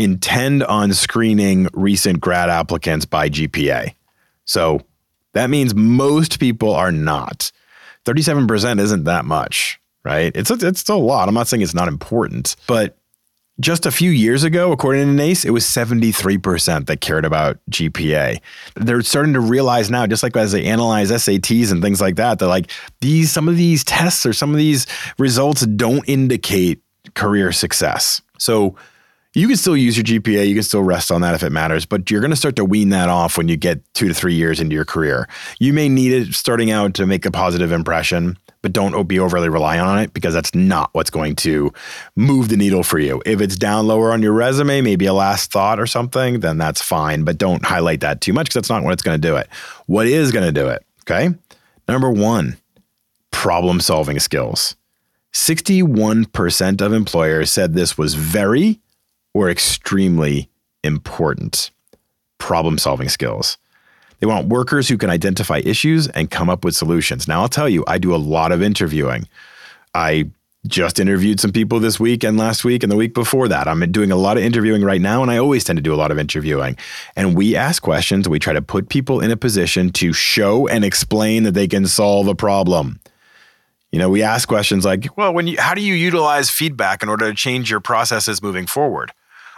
intend 0.00 0.62
on 0.64 0.92
screening 0.92 1.68
recent 1.72 2.20
grad 2.20 2.50
applicants 2.50 3.04
by 3.04 3.28
GPA. 3.28 3.94
So 4.44 4.80
that 5.32 5.50
means 5.50 5.74
most 5.74 6.40
people 6.40 6.74
are 6.74 6.92
not. 6.92 7.52
37% 8.04 8.80
isn't 8.80 9.04
that 9.04 9.24
much 9.24 9.80
right? 10.04 10.32
It's 10.34 10.50
a, 10.50 10.54
it's 10.54 10.80
still 10.80 10.96
a 10.96 10.98
lot. 10.98 11.28
I'm 11.28 11.34
not 11.34 11.48
saying 11.48 11.62
it's 11.62 11.74
not 11.74 11.88
important, 11.88 12.56
but 12.66 12.96
just 13.58 13.84
a 13.84 13.90
few 13.90 14.10
years 14.10 14.42
ago, 14.42 14.72
according 14.72 15.06
to 15.06 15.12
NACE, 15.12 15.44
it 15.44 15.50
was 15.50 15.64
73% 15.64 16.86
that 16.86 17.02
cared 17.02 17.26
about 17.26 17.58
GPA. 17.70 18.40
They're 18.74 19.02
starting 19.02 19.34
to 19.34 19.40
realize 19.40 19.90
now, 19.90 20.06
just 20.06 20.22
like 20.22 20.34
as 20.34 20.52
they 20.52 20.64
analyze 20.64 21.10
SATs 21.10 21.70
and 21.70 21.82
things 21.82 22.00
like 22.00 22.16
that, 22.16 22.38
they're 22.38 22.48
like, 22.48 22.70
these 23.00 23.30
some 23.30 23.48
of 23.48 23.56
these 23.56 23.84
tests 23.84 24.24
or 24.24 24.32
some 24.32 24.50
of 24.50 24.56
these 24.56 24.86
results 25.18 25.66
don't 25.66 26.08
indicate 26.08 26.80
career 27.14 27.52
success. 27.52 28.22
So 28.38 28.76
you 29.34 29.46
can 29.46 29.56
still 29.56 29.76
use 29.76 29.96
your 29.96 30.04
GPA, 30.04 30.48
you 30.48 30.54
can 30.54 30.62
still 30.62 30.82
rest 30.82 31.12
on 31.12 31.20
that 31.20 31.34
if 31.34 31.42
it 31.42 31.50
matters, 31.50 31.86
but 31.86 32.10
you're 32.10 32.20
going 32.20 32.32
to 32.32 32.36
start 32.36 32.56
to 32.56 32.64
wean 32.64 32.88
that 32.88 33.08
off 33.08 33.38
when 33.38 33.46
you 33.46 33.56
get 33.56 33.82
two 33.94 34.08
to 34.08 34.14
three 34.14 34.34
years 34.34 34.60
into 34.60 34.74
your 34.74 34.84
career. 34.84 35.28
You 35.60 35.72
may 35.72 35.88
need 35.88 36.12
it 36.12 36.34
starting 36.34 36.70
out 36.72 36.94
to 36.94 37.06
make 37.06 37.24
a 37.24 37.30
positive 37.30 37.70
impression, 37.70 38.36
but 38.60 38.72
don't 38.72 39.06
be 39.06 39.20
overly 39.20 39.48
reliant 39.48 39.86
on 39.86 40.00
it 40.00 40.12
because 40.12 40.34
that's 40.34 40.52
not 40.52 40.90
what's 40.92 41.10
going 41.10 41.36
to 41.36 41.72
move 42.16 42.48
the 42.48 42.56
needle 42.56 42.82
for 42.82 42.98
you. 42.98 43.22
If 43.24 43.40
it's 43.40 43.56
down 43.56 43.86
lower 43.86 44.12
on 44.12 44.20
your 44.20 44.32
resume, 44.32 44.80
maybe 44.80 45.06
a 45.06 45.12
last 45.12 45.52
thought 45.52 45.78
or 45.78 45.86
something, 45.86 46.40
then 46.40 46.58
that's 46.58 46.82
fine, 46.82 47.22
but 47.22 47.38
don't 47.38 47.64
highlight 47.64 48.00
that 48.00 48.20
too 48.20 48.32
much 48.32 48.46
because 48.46 48.54
that's 48.54 48.70
not 48.70 48.82
what's 48.82 49.02
going 49.02 49.20
to 49.20 49.28
do 49.28 49.36
it. 49.36 49.48
What 49.86 50.08
is 50.08 50.32
going 50.32 50.46
to 50.46 50.60
do 50.60 50.68
it? 50.68 50.84
Okay. 51.02 51.34
Number 51.86 52.10
one, 52.10 52.56
problem 53.30 53.80
solving 53.80 54.18
skills. 54.18 54.74
61% 55.32 56.80
of 56.80 56.92
employers 56.92 57.52
said 57.52 57.74
this 57.74 57.96
was 57.96 58.14
very 58.14 58.80
or 59.34 59.50
extremely 59.50 60.48
important 60.82 61.70
problem 62.38 62.78
solving 62.78 63.08
skills. 63.08 63.58
They 64.18 64.26
want 64.26 64.48
workers 64.48 64.88
who 64.88 64.98
can 64.98 65.10
identify 65.10 65.58
issues 65.64 66.08
and 66.08 66.30
come 66.30 66.50
up 66.50 66.64
with 66.64 66.76
solutions. 66.76 67.26
Now, 67.26 67.40
I'll 67.40 67.48
tell 67.48 67.68
you, 67.68 67.84
I 67.86 67.98
do 67.98 68.14
a 68.14 68.16
lot 68.16 68.52
of 68.52 68.62
interviewing. 68.62 69.26
I 69.94 70.30
just 70.66 71.00
interviewed 71.00 71.40
some 71.40 71.52
people 71.52 71.80
this 71.80 71.98
week 71.98 72.22
and 72.22 72.36
last 72.36 72.64
week 72.64 72.82
and 72.82 72.92
the 72.92 72.96
week 72.96 73.14
before 73.14 73.48
that. 73.48 73.66
I'm 73.66 73.80
doing 73.90 74.12
a 74.12 74.16
lot 74.16 74.36
of 74.36 74.42
interviewing 74.42 74.82
right 74.84 75.00
now, 75.00 75.22
and 75.22 75.30
I 75.30 75.38
always 75.38 75.64
tend 75.64 75.78
to 75.78 75.82
do 75.82 75.94
a 75.94 75.96
lot 75.96 76.10
of 76.10 76.18
interviewing. 76.18 76.76
And 77.16 77.34
we 77.34 77.56
ask 77.56 77.82
questions, 77.82 78.28
we 78.28 78.38
try 78.38 78.52
to 78.52 78.60
put 78.60 78.90
people 78.90 79.20
in 79.20 79.30
a 79.30 79.36
position 79.38 79.90
to 79.92 80.12
show 80.12 80.68
and 80.68 80.84
explain 80.84 81.44
that 81.44 81.52
they 81.52 81.66
can 81.66 81.86
solve 81.86 82.28
a 82.28 82.34
problem. 82.34 83.00
You 83.90 83.98
know, 83.98 84.10
we 84.10 84.22
ask 84.22 84.46
questions 84.46 84.84
like, 84.84 85.16
well, 85.16 85.32
when 85.32 85.46
you, 85.46 85.58
how 85.58 85.74
do 85.74 85.80
you 85.80 85.94
utilize 85.94 86.50
feedback 86.50 87.02
in 87.02 87.08
order 87.08 87.28
to 87.30 87.34
change 87.34 87.70
your 87.70 87.80
processes 87.80 88.42
moving 88.42 88.66
forward? 88.66 89.12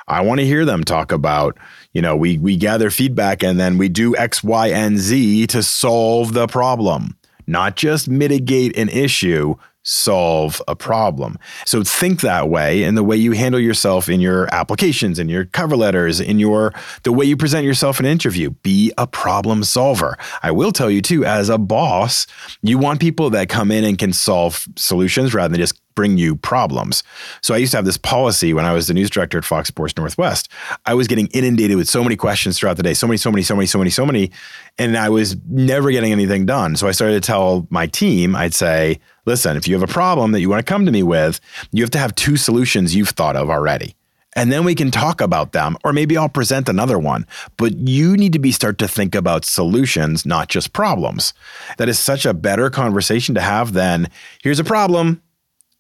I 0.09 0.21
want 0.23 0.41
to 0.41 0.47
hear 0.47 0.65
them 0.65 0.85
talk 0.85 1.13
about, 1.13 1.59
you 1.93 2.03
know, 2.03 2.17
we 2.17 2.39
we 2.39 2.57
gather 2.57 2.91
feedback 2.91 3.43
and 3.43 3.59
then 3.59 3.79
we 3.79 3.89
do 3.89 4.17
X, 4.17 4.43
Y, 4.43 4.69
and 4.69 4.99
Z 4.99 5.47
to 5.49 5.63
solve 5.63 6.33
the 6.33 6.47
problem, 6.47 7.17
not 7.47 7.77
just 7.77 8.09
mitigate 8.09 8.77
an 8.77 8.89
issue, 8.89 9.57
solve 9.85 10.63
a 10.69 10.77
problem. 10.77 11.37
So 11.67 11.83
think 11.83 12.21
that 12.21 12.49
way 12.49 12.83
in 12.85 12.95
the 12.95 13.03
way 13.03 13.17
you 13.17 13.33
handle 13.33 13.61
yourself 13.61 14.09
in 14.09 14.21
your 14.21 14.53
applications, 14.55 15.19
in 15.19 15.29
your 15.29 15.47
cover 15.47 15.77
letters, 15.77 16.21
in 16.21 16.39
your 16.39 16.73
the 17.03 17.13
way 17.13 17.25
you 17.25 17.37
present 17.37 17.65
yourself 17.65 17.99
in 17.99 18.07
an 18.07 18.13
interview. 18.13 18.51
Be 18.51 18.93
a 18.97 19.07
problem 19.07 19.65
solver. 19.65 20.17
I 20.43 20.53
will 20.53 20.73
tell 20.73 20.91
you 20.91 21.03
too, 21.03 21.25
as 21.25 21.49
a 21.49 21.59
boss, 21.59 22.27
you 22.63 22.79
want 22.79 23.01
people 23.01 23.31
that 23.31 23.49
come 23.49 23.71
in 23.71 23.85
and 23.85 23.99
can 23.99 24.13
solve 24.13 24.67
solutions 24.77 25.35
rather 25.35 25.53
than 25.53 25.61
just 25.61 25.82
bring 26.03 26.19
you 26.19 26.35
problems. 26.35 27.05
So 27.43 27.55
I 27.55 27.59
used 27.59 27.71
to 27.71 27.79
have 27.79 27.85
this 27.85 27.97
policy 27.97 28.53
when 28.53 28.65
I 28.65 28.73
was 28.73 28.89
the 28.89 28.95
news 28.95 29.09
director 29.09 29.39
at 29.39 29.45
Fox 29.45 29.69
Sports 29.69 29.97
Northwest. 29.97 30.49
I 30.85 30.95
was 30.95 31.07
getting 31.07 31.29
inundated 31.29 31.77
with 31.77 31.89
so 31.89 32.03
many 32.03 32.17
questions 32.17 32.59
throughout 32.59 32.77
the 32.77 32.83
day, 32.83 32.93
so 32.93 33.07
many, 33.07 33.19
so 33.19 33.31
many, 33.31 33.45
so 33.45 33.55
many, 33.55 33.67
so 33.67 33.79
many, 33.79 33.91
so 33.91 34.05
many, 34.05 34.33
and 34.79 34.99
I 34.99 35.09
was 35.11 35.37
never 35.49 35.93
getting 35.93 36.11
anything 36.11 36.45
done. 36.45 36.75
So 36.75 36.89
I 36.89 36.91
started 36.91 37.23
to 37.23 37.25
tell 37.25 37.69
my 37.71 37.87
team, 37.87 38.35
I'd 38.35 38.53
say, 38.53 38.99
listen, 39.27 39.57
if 39.57 39.69
you 39.69 39.79
have 39.79 39.89
a 39.89 39.93
problem 39.93 40.33
that 40.33 40.41
you 40.41 40.51
want 40.51 40.59
to 40.59 40.69
come 40.69 40.87
to 40.87 40.91
me 40.91 41.05
with, 41.05 41.39
you 41.71 41.85
have 41.85 41.91
to 41.93 42.01
have 42.01 42.17
two 42.17 42.37
solutions 42.37 42.97
you've 42.97 43.11
thought 43.11 43.37
of 43.37 43.49
already. 43.49 43.95
And 44.35 44.51
then 44.51 44.65
we 44.65 44.75
can 44.75 44.91
talk 44.91 45.21
about 45.21 45.53
them, 45.53 45.77
or 45.85 45.93
maybe 45.93 46.17
I'll 46.17 46.29
present 46.29 46.69
another 46.69 46.99
one. 46.99 47.27
But 47.59 47.77
you 47.77 48.17
need 48.17 48.33
to 48.33 48.39
be 48.41 48.51
start 48.51 48.79
to 48.79 48.89
think 48.89 49.15
about 49.15 49.45
solutions, 49.45 50.27
not 50.27 50.49
just 50.49 50.73
problems. 50.73 51.33
That 51.77 51.89
is 51.89 51.99
such 51.99 52.27
a 52.27 52.35
better 52.35 52.71
conversation 52.71 53.35
to 53.35 53.41
have 53.41 53.73
than 53.73 54.09
here's 54.43 54.59
a 54.59 54.65
problem, 54.65 55.23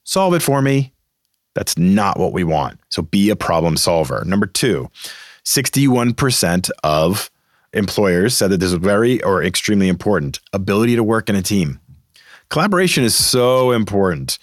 solve 0.04 0.34
it 0.34 0.42
for 0.42 0.62
me. 0.62 0.92
That's 1.54 1.76
not 1.76 2.18
what 2.18 2.32
we 2.32 2.44
want. 2.44 2.80
So 2.88 3.02
be 3.02 3.30
a 3.30 3.36
problem 3.36 3.76
solver. 3.76 4.24
Number 4.24 4.46
two, 4.46 4.90
61% 5.44 6.70
of 6.82 7.30
employers 7.72 8.36
said 8.36 8.50
that 8.50 8.60
this 8.60 8.72
is 8.72 8.78
very 8.78 9.22
or 9.22 9.42
extremely 9.42 9.88
important 9.88 10.40
ability 10.52 10.96
to 10.96 11.04
work 11.04 11.28
in 11.28 11.36
a 11.36 11.42
team. 11.42 11.80
Collaboration 12.48 13.04
is 13.04 13.14
so 13.14 13.72
important. 13.72 14.38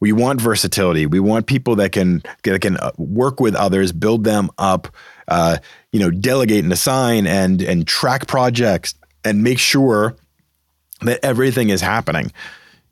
We 0.00 0.12
want 0.12 0.40
versatility. 0.40 1.06
We 1.06 1.20
want 1.20 1.46
people 1.46 1.76
that 1.76 1.92
can 1.92 2.22
that 2.42 2.60
can 2.60 2.76
uh, 2.76 2.90
work 2.98 3.40
with 3.40 3.54
others, 3.54 3.90
build 3.90 4.24
them 4.24 4.50
up, 4.58 4.88
uh, 5.28 5.58
you 5.92 6.00
know, 6.00 6.10
delegate 6.10 6.62
and 6.62 6.72
assign 6.72 7.26
and 7.26 7.62
and 7.62 7.86
track 7.86 8.26
projects 8.26 8.94
and 9.24 9.42
make 9.42 9.58
sure 9.58 10.14
that 11.02 11.20
everything 11.24 11.70
is 11.70 11.80
happening 11.80 12.32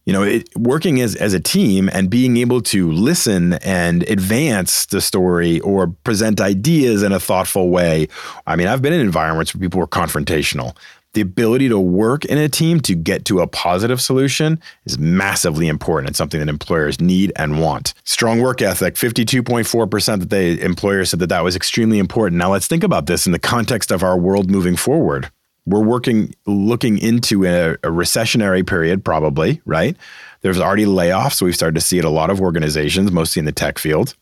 you 0.04 0.12
know, 0.12 0.22
it, 0.22 0.48
working 0.56 1.00
as, 1.00 1.14
as 1.16 1.32
a 1.32 1.40
team 1.40 1.88
and 1.92 2.10
being 2.10 2.36
able 2.36 2.60
to 2.60 2.90
listen 2.90 3.54
and 3.54 4.02
advance 4.04 4.86
the 4.86 5.00
story 5.00 5.60
or 5.60 5.88
present 6.04 6.40
ideas 6.40 7.02
in 7.02 7.12
a 7.12 7.20
thoughtful 7.20 7.70
way. 7.70 8.08
I 8.46 8.56
mean, 8.56 8.66
I've 8.66 8.82
been 8.82 8.92
in 8.92 9.00
environments 9.00 9.54
where 9.54 9.60
people 9.60 9.80
were 9.80 9.86
confrontational. 9.86 10.76
The 11.14 11.20
ability 11.20 11.68
to 11.68 11.78
work 11.78 12.24
in 12.24 12.38
a 12.38 12.48
team 12.48 12.80
to 12.80 12.94
get 12.94 13.26
to 13.26 13.40
a 13.40 13.46
positive 13.46 14.00
solution 14.00 14.58
is 14.86 14.98
massively 14.98 15.68
important. 15.68 16.08
It's 16.08 16.18
something 16.18 16.40
that 16.40 16.48
employers 16.48 17.02
need 17.02 17.32
and 17.36 17.60
want. 17.60 17.92
Strong 18.04 18.40
work 18.40 18.62
ethic, 18.62 18.94
52.4% 18.94 20.20
that 20.20 20.30
they 20.30 20.58
employers 20.58 21.10
said 21.10 21.20
that 21.20 21.28
that 21.28 21.44
was 21.44 21.54
extremely 21.54 21.98
important. 21.98 22.38
Now 22.38 22.52
let's 22.52 22.66
think 22.66 22.82
about 22.82 23.06
this 23.06 23.26
in 23.26 23.32
the 23.32 23.38
context 23.38 23.90
of 23.92 24.02
our 24.02 24.18
world 24.18 24.50
moving 24.50 24.74
forward 24.74 25.30
we're 25.66 25.82
working 25.82 26.34
looking 26.46 26.98
into 26.98 27.44
a, 27.44 27.72
a, 27.74 27.76
recessionary 27.88 28.66
period 28.66 29.04
probably 29.04 29.60
right? 29.64 29.96
There's 30.40 30.58
already 30.58 30.86
layoffs. 30.86 31.40
We've 31.40 31.54
started 31.54 31.76
to 31.76 31.80
see 31.80 31.98
it 31.98 32.04
a 32.04 32.10
lot 32.10 32.30
of 32.30 32.40
organizations 32.40 33.12
mostly 33.12 33.40
in 33.40 33.46
the 33.46 33.52
tech 33.52 33.78
field. 33.78 34.16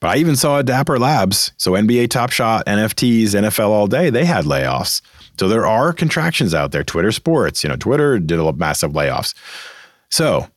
But 0.00 0.08
i 0.08 0.16
even 0.16 0.36
saw 0.36 0.60
dapper 0.62 0.98
labs. 0.98 1.52
So 1.56 1.72
nba 1.72 2.10
top 2.10 2.30
shot 2.30 2.66
nfts 2.66 3.28
nfl 3.28 3.68
all 3.68 3.86
day 3.86 4.10
they 4.10 4.24
had 4.24 4.44
layoffs. 4.44 5.00
So 5.38 5.48
there 5.48 5.66
are 5.66 5.92
contractions 5.92 6.54
out 6.54 6.72
there. 6.72 6.84
Twitter 6.84 7.12
sports 7.12 7.62
you 7.62 7.68
know 7.68 7.76
twitter 7.76 8.18
did 8.18 8.38
a 8.38 8.52
massive 8.52 8.92
layoffs. 8.92 9.34
So 10.10 10.48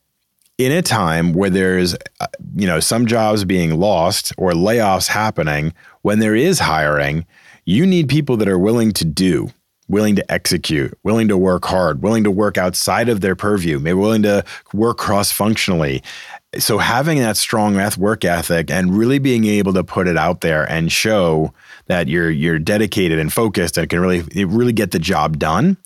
in 0.57 0.71
a 0.71 0.81
time 0.81 1.33
where 1.33 1.49
there's 1.49 1.95
uh, 2.19 2.27
you 2.55 2.67
know 2.67 2.79
some 2.79 3.05
jobs 3.05 3.45
being 3.45 3.79
lost 3.79 4.33
or 4.37 4.51
layoffs 4.51 5.07
happening 5.07 5.73
when 6.01 6.19
there 6.19 6.35
is 6.35 6.59
hiring 6.59 7.25
you 7.65 7.85
need 7.85 8.07
people 8.07 8.37
that 8.37 8.47
are 8.47 8.59
willing 8.59 8.91
to 8.91 9.05
do 9.05 9.49
willing 9.87 10.15
to 10.15 10.31
execute, 10.31 10.97
willing 11.03 11.27
to 11.27 11.37
work 11.37 11.65
hard, 11.65 12.01
willing 12.01 12.23
to 12.23 12.31
work 12.31 12.57
outside 12.57 13.09
of 13.09 13.21
their 13.21 13.35
purview, 13.35 13.79
maybe 13.79 13.93
willing 13.93 14.23
to 14.23 14.43
work 14.73 14.97
cross 14.97 15.31
functionally. 15.31 16.01
So 16.57 16.77
having 16.77 17.19
that 17.19 17.37
strong 17.37 17.75
work 17.97 18.25
ethic 18.25 18.71
and 18.71 18.97
really 18.97 19.19
being 19.19 19.45
able 19.45 19.73
to 19.73 19.83
put 19.83 20.07
it 20.07 20.17
out 20.17 20.41
there 20.41 20.63
and 20.69 20.91
show 20.91 21.53
that 21.87 22.07
you're 22.07 22.31
you're 22.31 22.59
dedicated 22.59 23.19
and 23.19 23.31
focused 23.31 23.77
and 23.77 23.89
can 23.89 23.99
really 23.99 24.21
really 24.45 24.73
get 24.73 24.91
the 24.91 24.99
job 24.99 25.37
done 25.37 25.77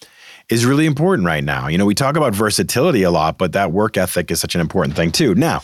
is 0.50 0.66
really 0.66 0.86
important 0.86 1.26
right 1.26 1.44
now. 1.44 1.68
You 1.68 1.78
know, 1.78 1.86
we 1.86 1.96
talk 1.96 2.16
about 2.18 2.34
versatility 2.34 3.04
a 3.04 3.12
lot, 3.12 3.38
but 3.38 3.54
that 3.54 3.72
work 3.72 3.98
ethic 3.98 4.32
is 4.32 4.40
such 4.40 4.56
an 4.56 4.62
important 4.62 4.96
thing 4.96 5.12
too. 5.12 5.36
Now, 5.36 5.62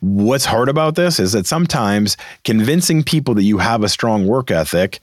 what's 0.00 0.44
hard 0.44 0.68
about 0.68 0.94
this 0.94 1.18
is 1.18 1.32
that 1.32 1.46
sometimes 1.46 2.16
convincing 2.44 3.02
people 3.02 3.34
that 3.34 3.42
you 3.42 3.58
have 3.58 3.82
a 3.82 3.88
strong 3.88 4.26
work 4.26 4.50
ethic 4.50 5.00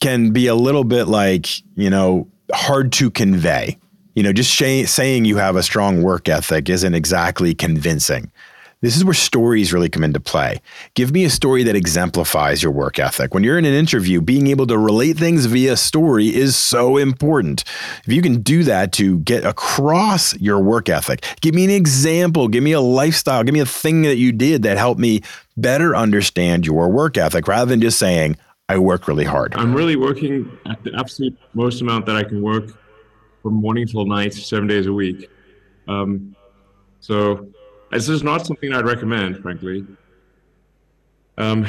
can 0.00 0.30
be 0.30 0.46
a 0.46 0.54
little 0.54 0.84
bit 0.84 1.06
like, 1.06 1.46
you 1.76 1.90
know, 1.90 2.26
hard 2.52 2.92
to 2.92 3.10
convey. 3.10 3.78
You 4.14 4.22
know, 4.22 4.32
just 4.32 4.50
sh- 4.50 4.86
saying 4.86 5.24
you 5.24 5.36
have 5.36 5.56
a 5.56 5.62
strong 5.62 6.02
work 6.02 6.28
ethic 6.28 6.68
isn't 6.68 6.94
exactly 6.94 7.54
convincing. 7.54 8.30
This 8.82 8.96
is 8.96 9.04
where 9.04 9.12
stories 9.12 9.74
really 9.74 9.90
come 9.90 10.04
into 10.04 10.20
play. 10.20 10.62
Give 10.94 11.12
me 11.12 11.24
a 11.26 11.30
story 11.30 11.62
that 11.64 11.76
exemplifies 11.76 12.62
your 12.62 12.72
work 12.72 12.98
ethic. 12.98 13.34
When 13.34 13.44
you're 13.44 13.58
in 13.58 13.66
an 13.66 13.74
interview, 13.74 14.22
being 14.22 14.46
able 14.46 14.66
to 14.68 14.78
relate 14.78 15.18
things 15.18 15.44
via 15.44 15.76
story 15.76 16.34
is 16.34 16.56
so 16.56 16.96
important. 16.96 17.62
If 18.06 18.12
you 18.12 18.22
can 18.22 18.40
do 18.40 18.64
that 18.64 18.92
to 18.92 19.18
get 19.18 19.44
across 19.44 20.34
your 20.40 20.60
work 20.60 20.88
ethic, 20.88 21.26
give 21.42 21.54
me 21.54 21.64
an 21.64 21.70
example, 21.70 22.48
give 22.48 22.64
me 22.64 22.72
a 22.72 22.80
lifestyle, 22.80 23.44
give 23.44 23.52
me 23.52 23.60
a 23.60 23.66
thing 23.66 24.00
that 24.02 24.16
you 24.16 24.32
did 24.32 24.62
that 24.62 24.78
helped 24.78 25.00
me 25.00 25.20
better 25.58 25.94
understand 25.94 26.64
your 26.64 26.88
work 26.88 27.18
ethic 27.18 27.46
rather 27.46 27.68
than 27.68 27.82
just 27.82 27.98
saying, 27.98 28.38
I 28.70 28.78
work 28.78 29.08
really 29.08 29.24
hard. 29.24 29.52
I'm 29.56 29.74
really 29.74 29.96
working 29.96 30.56
at 30.66 30.84
the 30.84 30.94
absolute 30.96 31.36
most 31.54 31.80
amount 31.80 32.06
that 32.06 32.14
I 32.14 32.22
can 32.22 32.40
work 32.40 32.70
from 33.42 33.54
morning 33.54 33.84
till 33.84 34.06
night, 34.06 34.32
seven 34.32 34.68
days 34.68 34.86
a 34.86 34.92
week. 34.92 35.28
Um, 35.88 36.36
so 37.00 37.48
this 37.90 38.08
is 38.08 38.22
not 38.22 38.46
something 38.46 38.72
I'd 38.72 38.84
recommend, 38.84 39.38
frankly. 39.42 39.84
Um, 41.36 41.66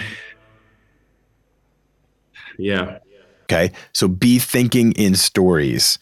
yeah. 2.59 2.99
Okay. 3.45 3.71
So 3.93 4.07
be 4.07 4.37
thinking 4.37 4.91
in 4.91 5.15
stories. 5.15 5.97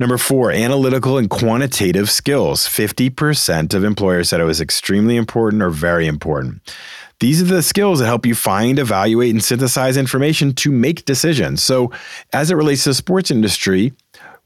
Number 0.00 0.16
four, 0.16 0.50
analytical 0.50 1.18
and 1.18 1.28
quantitative 1.28 2.08
skills. 2.08 2.66
50% 2.66 3.74
of 3.74 3.84
employers 3.84 4.30
said 4.30 4.40
it 4.40 4.44
was 4.44 4.62
extremely 4.62 5.14
important 5.14 5.62
or 5.62 5.68
very 5.68 6.06
important. 6.06 6.74
These 7.18 7.42
are 7.42 7.44
the 7.44 7.62
skills 7.62 7.98
that 7.98 8.06
help 8.06 8.24
you 8.24 8.34
find, 8.34 8.78
evaluate, 8.78 9.30
and 9.30 9.44
synthesize 9.44 9.98
information 9.98 10.54
to 10.54 10.72
make 10.72 11.04
decisions. 11.04 11.62
So, 11.62 11.92
as 12.32 12.50
it 12.50 12.54
relates 12.54 12.84
to 12.84 12.90
the 12.90 12.94
sports 12.94 13.30
industry, 13.30 13.92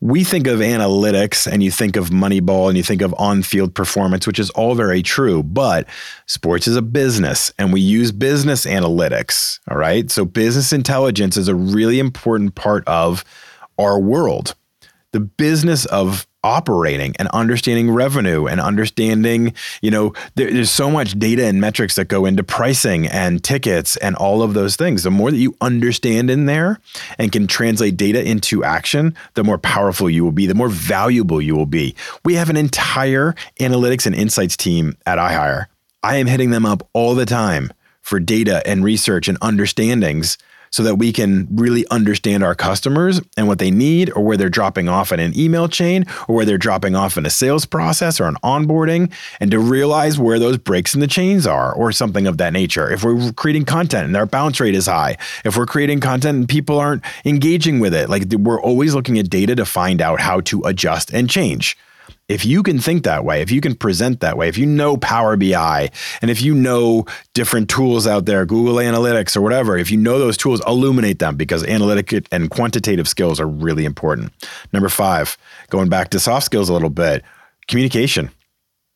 we 0.00 0.24
think 0.24 0.48
of 0.48 0.58
analytics 0.58 1.46
and 1.50 1.62
you 1.62 1.70
think 1.70 1.94
of 1.94 2.10
Moneyball 2.10 2.66
and 2.66 2.76
you 2.76 2.82
think 2.82 3.00
of 3.00 3.14
on 3.16 3.44
field 3.44 3.76
performance, 3.76 4.26
which 4.26 4.40
is 4.40 4.50
all 4.50 4.74
very 4.74 5.04
true. 5.04 5.44
But 5.44 5.86
sports 6.26 6.66
is 6.66 6.74
a 6.74 6.82
business 6.82 7.52
and 7.60 7.72
we 7.72 7.80
use 7.80 8.10
business 8.10 8.66
analytics. 8.66 9.60
All 9.70 9.76
right. 9.76 10.10
So, 10.10 10.24
business 10.24 10.72
intelligence 10.72 11.36
is 11.36 11.46
a 11.46 11.54
really 11.54 12.00
important 12.00 12.56
part 12.56 12.82
of 12.88 13.24
our 13.78 14.00
world. 14.00 14.56
The 15.14 15.20
business 15.20 15.86
of 15.86 16.26
operating 16.42 17.14
and 17.20 17.28
understanding 17.28 17.88
revenue 17.88 18.46
and 18.46 18.60
understanding, 18.60 19.54
you 19.80 19.92
know, 19.92 20.12
there, 20.34 20.52
there's 20.52 20.72
so 20.72 20.90
much 20.90 21.16
data 21.16 21.46
and 21.46 21.60
metrics 21.60 21.94
that 21.94 22.08
go 22.08 22.26
into 22.26 22.42
pricing 22.42 23.06
and 23.06 23.42
tickets 23.44 23.96
and 23.98 24.16
all 24.16 24.42
of 24.42 24.54
those 24.54 24.74
things. 24.74 25.04
The 25.04 25.12
more 25.12 25.30
that 25.30 25.36
you 25.36 25.56
understand 25.60 26.30
in 26.30 26.46
there 26.46 26.80
and 27.16 27.30
can 27.30 27.46
translate 27.46 27.96
data 27.96 28.28
into 28.28 28.64
action, 28.64 29.14
the 29.34 29.44
more 29.44 29.56
powerful 29.56 30.10
you 30.10 30.24
will 30.24 30.32
be, 30.32 30.46
the 30.46 30.54
more 30.56 30.68
valuable 30.68 31.40
you 31.40 31.54
will 31.54 31.64
be. 31.64 31.94
We 32.24 32.34
have 32.34 32.50
an 32.50 32.56
entire 32.56 33.36
analytics 33.60 34.06
and 34.06 34.16
insights 34.16 34.56
team 34.56 34.96
at 35.06 35.18
iHire. 35.18 35.66
I 36.02 36.16
am 36.16 36.26
hitting 36.26 36.50
them 36.50 36.66
up 36.66 36.88
all 36.92 37.14
the 37.14 37.24
time 37.24 37.72
for 38.02 38.18
data 38.18 38.66
and 38.66 38.82
research 38.82 39.28
and 39.28 39.38
understandings 39.40 40.38
so 40.74 40.82
that 40.82 40.96
we 40.96 41.12
can 41.12 41.46
really 41.52 41.86
understand 41.92 42.42
our 42.42 42.56
customers 42.56 43.20
and 43.36 43.46
what 43.46 43.60
they 43.60 43.70
need 43.70 44.10
or 44.16 44.24
where 44.24 44.36
they're 44.36 44.48
dropping 44.48 44.88
off 44.88 45.12
in 45.12 45.20
an 45.20 45.32
email 45.38 45.68
chain 45.68 46.04
or 46.26 46.34
where 46.34 46.44
they're 46.44 46.58
dropping 46.58 46.96
off 46.96 47.16
in 47.16 47.24
a 47.24 47.30
sales 47.30 47.64
process 47.64 48.18
or 48.18 48.24
an 48.24 48.34
onboarding 48.42 49.08
and 49.38 49.52
to 49.52 49.60
realize 49.60 50.18
where 50.18 50.40
those 50.40 50.58
breaks 50.58 50.92
in 50.92 50.98
the 50.98 51.06
chains 51.06 51.46
are 51.46 51.72
or 51.72 51.92
something 51.92 52.26
of 52.26 52.38
that 52.38 52.52
nature. 52.52 52.90
If 52.90 53.04
we're 53.04 53.30
creating 53.34 53.66
content 53.66 54.06
and 54.06 54.16
our 54.16 54.26
bounce 54.26 54.58
rate 54.58 54.74
is 54.74 54.86
high, 54.86 55.16
if 55.44 55.56
we're 55.56 55.64
creating 55.64 56.00
content 56.00 56.38
and 56.38 56.48
people 56.48 56.80
aren't 56.80 57.04
engaging 57.24 57.78
with 57.78 57.94
it, 57.94 58.10
like 58.10 58.24
we're 58.36 58.60
always 58.60 58.96
looking 58.96 59.16
at 59.16 59.30
data 59.30 59.54
to 59.54 59.64
find 59.64 60.02
out 60.02 60.18
how 60.18 60.40
to 60.40 60.60
adjust 60.62 61.14
and 61.14 61.30
change. 61.30 61.78
If 62.26 62.46
you 62.46 62.62
can 62.62 62.78
think 62.78 63.04
that 63.04 63.24
way, 63.24 63.42
if 63.42 63.50
you 63.50 63.60
can 63.60 63.74
present 63.74 64.20
that 64.20 64.38
way, 64.38 64.48
if 64.48 64.56
you 64.56 64.64
know 64.64 64.96
Power 64.96 65.36
BI, 65.36 65.90
and 66.22 66.30
if 66.30 66.40
you 66.40 66.54
know 66.54 67.04
different 67.34 67.68
tools 67.68 68.06
out 68.06 68.24
there, 68.24 68.46
Google 68.46 68.76
Analytics 68.76 69.36
or 69.36 69.42
whatever, 69.42 69.76
if 69.76 69.90
you 69.90 69.98
know 69.98 70.18
those 70.18 70.38
tools, 70.38 70.62
illuminate 70.66 71.18
them 71.18 71.36
because 71.36 71.64
analytic 71.64 72.26
and 72.32 72.50
quantitative 72.50 73.06
skills 73.06 73.38
are 73.38 73.46
really 73.46 73.84
important. 73.84 74.32
Number 74.72 74.88
five, 74.88 75.36
going 75.68 75.90
back 75.90 76.08
to 76.10 76.20
soft 76.20 76.46
skills 76.46 76.70
a 76.70 76.72
little 76.72 76.88
bit, 76.88 77.22
communication. 77.68 78.30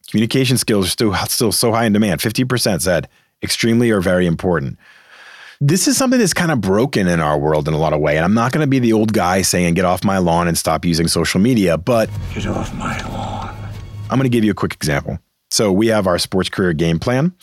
Communication 0.09 0.57
skills 0.57 0.87
are 0.87 0.91
still, 0.91 1.15
still 1.27 1.53
so 1.53 1.71
high 1.71 1.85
in 1.85 1.93
demand. 1.93 2.23
50% 2.23 2.81
said 2.81 3.09
extremely 3.43 3.91
or 3.91 4.01
very 4.01 4.27
important. 4.27 4.79
This 5.61 5.89
is 5.89 5.97
something 5.97 6.21
that's 6.21 6.35
kind 6.35 6.53
of 6.53 6.61
broken 6.61 7.09
in 7.09 7.19
our 7.19 7.37
world 7.37 7.67
in 7.67 7.75
a 7.75 7.79
lot 7.79 7.93
of 7.93 8.01
way. 8.01 8.15
And 8.17 8.25
I'm 8.25 8.35
not 8.35 8.53
going 8.53 8.65
to 8.65 8.69
be 8.69 8.79
the 8.79 8.93
old 8.93 9.13
guy 9.13 9.43
saying, 9.43 9.75
get 9.75 9.85
off 9.85 10.05
my 10.05 10.19
lawn 10.19 10.47
and 10.47 10.57
stop 10.57 10.85
using 10.85 11.09
social 11.09 11.41
media, 11.41 11.77
but 11.77 12.09
Get 12.33 12.47
off 12.47 12.73
my 12.75 12.97
lawn. 13.09 13.57
I'm 14.09 14.19
going 14.19 14.23
to 14.23 14.29
give 14.29 14.45
you 14.45 14.53
a 14.53 14.55
quick 14.55 14.75
example. 14.75 15.19
So 15.51 15.73
we 15.73 15.89
have 15.89 16.07
our 16.07 16.19
sports 16.19 16.49
career 16.49 16.73
game 16.75 17.01
plan. 17.01 17.35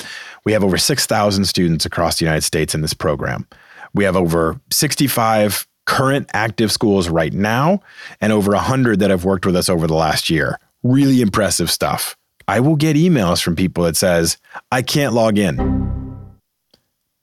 We 0.45 0.53
have 0.53 0.63
over 0.63 0.77
6,000 0.77 1.43
students 1.45 1.85
across 1.85 2.17
the 2.17 2.25
United 2.25 2.43
States 2.43 2.73
in 2.73 2.81
this 2.81 2.93
program. 2.93 3.47
We 3.93 4.05
have 4.05 4.15
over 4.15 4.61
65 4.71 5.67
current 5.85 6.29
active 6.33 6.71
schools 6.71 7.09
right 7.09 7.33
now 7.33 7.81
and 8.21 8.31
over 8.31 8.51
100 8.51 8.99
that 8.99 9.09
have 9.09 9.25
worked 9.25 9.45
with 9.45 9.57
us 9.57 9.67
over 9.67 9.87
the 9.87 9.93
last 9.93 10.29
year. 10.29 10.57
Really 10.83 11.21
impressive 11.21 11.69
stuff. 11.69 12.15
I 12.47 12.61
will 12.61 12.75
get 12.77 12.95
emails 12.95 13.43
from 13.43 13.55
people 13.55 13.83
that 13.83 13.97
says, 13.97 14.37
"I 14.71 14.83
can't 14.83 15.13
log 15.13 15.37
in." 15.37 15.57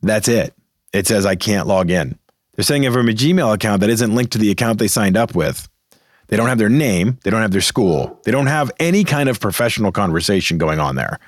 That's 0.02 0.26
it. 0.28 0.52
It 0.92 1.06
says 1.06 1.26
I 1.26 1.36
can't 1.36 1.66
log 1.66 1.90
in. 1.90 2.18
They're 2.54 2.64
saying 2.64 2.84
it 2.84 2.92
from 2.92 3.08
a 3.08 3.12
Gmail 3.12 3.54
account 3.54 3.80
that 3.80 3.90
isn't 3.90 4.14
linked 4.14 4.32
to 4.32 4.38
the 4.38 4.50
account 4.50 4.78
they 4.78 4.88
signed 4.88 5.16
up 5.16 5.34
with. 5.34 5.68
They 6.28 6.36
don't 6.36 6.48
have 6.48 6.58
their 6.58 6.68
name, 6.68 7.18
they 7.24 7.30
don't 7.30 7.42
have 7.42 7.50
their 7.50 7.60
school, 7.60 8.20
they 8.24 8.30
don't 8.30 8.46
have 8.46 8.70
any 8.78 9.04
kind 9.04 9.28
of 9.28 9.40
professional 9.40 9.92
conversation 9.92 10.58
going 10.58 10.78
on 10.78 10.96
there. 10.96 11.18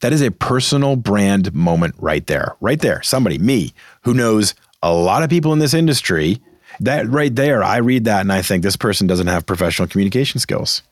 That 0.00 0.12
is 0.12 0.22
a 0.22 0.30
personal 0.30 0.96
brand 0.96 1.54
moment 1.54 1.94
right 1.98 2.26
there. 2.26 2.56
Right 2.60 2.80
there. 2.80 3.02
Somebody, 3.02 3.38
me, 3.38 3.72
who 4.02 4.14
knows 4.14 4.54
a 4.82 4.92
lot 4.92 5.22
of 5.22 5.30
people 5.30 5.52
in 5.52 5.58
this 5.58 5.74
industry. 5.74 6.40
That 6.80 7.06
right 7.08 7.34
there, 7.34 7.62
I 7.62 7.78
read 7.78 8.04
that 8.04 8.22
and 8.22 8.32
I 8.32 8.40
think 8.40 8.62
this 8.62 8.76
person 8.76 9.06
doesn't 9.06 9.26
have 9.26 9.44
professional 9.44 9.88
communication 9.88 10.40
skills. 10.40 10.82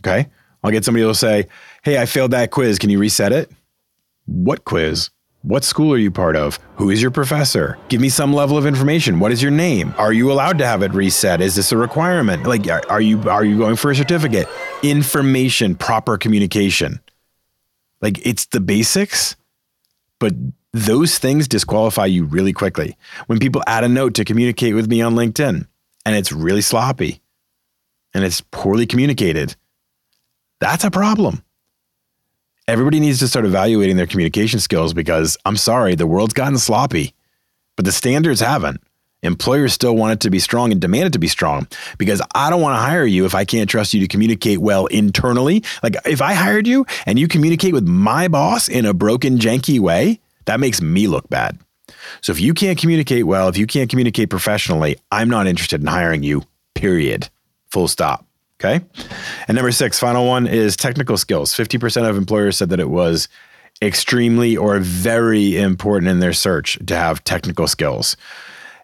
Okay. 0.00 0.28
I'll 0.64 0.72
get 0.72 0.84
somebody 0.84 1.04
who'll 1.04 1.14
say, 1.14 1.46
Hey, 1.82 1.98
I 1.98 2.06
failed 2.06 2.32
that 2.32 2.50
quiz. 2.50 2.78
Can 2.78 2.90
you 2.90 2.98
reset 2.98 3.32
it? 3.32 3.50
What 4.26 4.64
quiz? 4.64 5.10
What 5.42 5.64
school 5.64 5.94
are 5.94 5.98
you 5.98 6.10
part 6.10 6.36
of? 6.36 6.58
Who 6.76 6.90
is 6.90 7.00
your 7.00 7.10
professor? 7.10 7.78
Give 7.88 7.98
me 7.98 8.10
some 8.10 8.34
level 8.34 8.58
of 8.58 8.66
information. 8.66 9.20
What 9.20 9.32
is 9.32 9.40
your 9.42 9.50
name? 9.50 9.94
Are 9.96 10.12
you 10.12 10.30
allowed 10.30 10.58
to 10.58 10.66
have 10.66 10.82
it 10.82 10.92
reset? 10.92 11.40
Is 11.40 11.54
this 11.54 11.72
a 11.72 11.78
requirement? 11.78 12.44
Like 12.44 12.68
are 12.90 13.00
you 13.00 13.22
are 13.22 13.44
you 13.44 13.56
going 13.56 13.76
for 13.76 13.90
a 13.90 13.96
certificate? 13.96 14.48
Information, 14.82 15.76
proper 15.76 16.18
communication. 16.18 17.00
Like 18.02 18.24
it's 18.26 18.46
the 18.46 18.60
basics, 18.60 19.36
but 20.18 20.34
those 20.74 21.18
things 21.18 21.48
disqualify 21.48 22.04
you 22.04 22.24
really 22.24 22.52
quickly. 22.52 22.98
When 23.26 23.38
people 23.38 23.62
add 23.66 23.82
a 23.82 23.88
note 23.88 24.14
to 24.14 24.26
communicate 24.26 24.74
with 24.74 24.88
me 24.88 25.00
on 25.00 25.14
LinkedIn 25.14 25.66
and 26.04 26.16
it's 26.16 26.32
really 26.32 26.60
sloppy 26.60 27.22
and 28.12 28.24
it's 28.24 28.42
poorly 28.50 28.84
communicated, 28.84 29.56
that's 30.60 30.84
a 30.84 30.90
problem. 30.90 31.42
Everybody 32.68 33.00
needs 33.00 33.18
to 33.18 33.28
start 33.28 33.44
evaluating 33.44 33.96
their 33.96 34.06
communication 34.06 34.60
skills 34.60 34.94
because 34.94 35.36
I'm 35.44 35.56
sorry, 35.56 35.94
the 35.94 36.06
world's 36.06 36.34
gotten 36.34 36.58
sloppy, 36.58 37.14
but 37.76 37.84
the 37.84 37.92
standards 37.92 38.40
haven't. 38.40 38.80
Employers 39.22 39.74
still 39.74 39.94
want 39.96 40.12
it 40.14 40.20
to 40.20 40.30
be 40.30 40.38
strong 40.38 40.72
and 40.72 40.80
demand 40.80 41.06
it 41.08 41.12
to 41.12 41.18
be 41.18 41.28
strong 41.28 41.68
because 41.98 42.22
I 42.34 42.48
don't 42.48 42.62
want 42.62 42.76
to 42.76 42.80
hire 42.80 43.04
you 43.04 43.26
if 43.26 43.34
I 43.34 43.44
can't 43.44 43.68
trust 43.68 43.92
you 43.92 44.00
to 44.00 44.08
communicate 44.08 44.58
well 44.58 44.86
internally. 44.86 45.62
Like 45.82 45.96
if 46.06 46.22
I 46.22 46.32
hired 46.32 46.66
you 46.66 46.86
and 47.04 47.18
you 47.18 47.28
communicate 47.28 47.74
with 47.74 47.86
my 47.86 48.28
boss 48.28 48.68
in 48.68 48.86
a 48.86 48.94
broken, 48.94 49.38
janky 49.38 49.78
way, 49.78 50.20
that 50.46 50.60
makes 50.60 50.80
me 50.80 51.06
look 51.06 51.28
bad. 51.28 51.58
So 52.22 52.32
if 52.32 52.40
you 52.40 52.54
can't 52.54 52.78
communicate 52.78 53.26
well, 53.26 53.48
if 53.48 53.58
you 53.58 53.66
can't 53.66 53.90
communicate 53.90 54.30
professionally, 54.30 54.96
I'm 55.10 55.28
not 55.28 55.46
interested 55.46 55.80
in 55.80 55.86
hiring 55.86 56.22
you, 56.22 56.44
period. 56.74 57.28
Full 57.72 57.88
stop. 57.88 58.24
Okay. 58.62 58.84
And 59.48 59.54
number 59.54 59.72
six, 59.72 59.98
final 59.98 60.26
one 60.26 60.46
is 60.46 60.76
technical 60.76 61.16
skills. 61.16 61.54
50% 61.54 62.08
of 62.08 62.16
employers 62.16 62.58
said 62.58 62.68
that 62.68 62.80
it 62.80 62.90
was 62.90 63.26
extremely 63.80 64.54
or 64.54 64.78
very 64.80 65.56
important 65.56 66.10
in 66.10 66.20
their 66.20 66.34
search 66.34 66.78
to 66.86 66.94
have 66.94 67.24
technical 67.24 67.66
skills. 67.66 68.18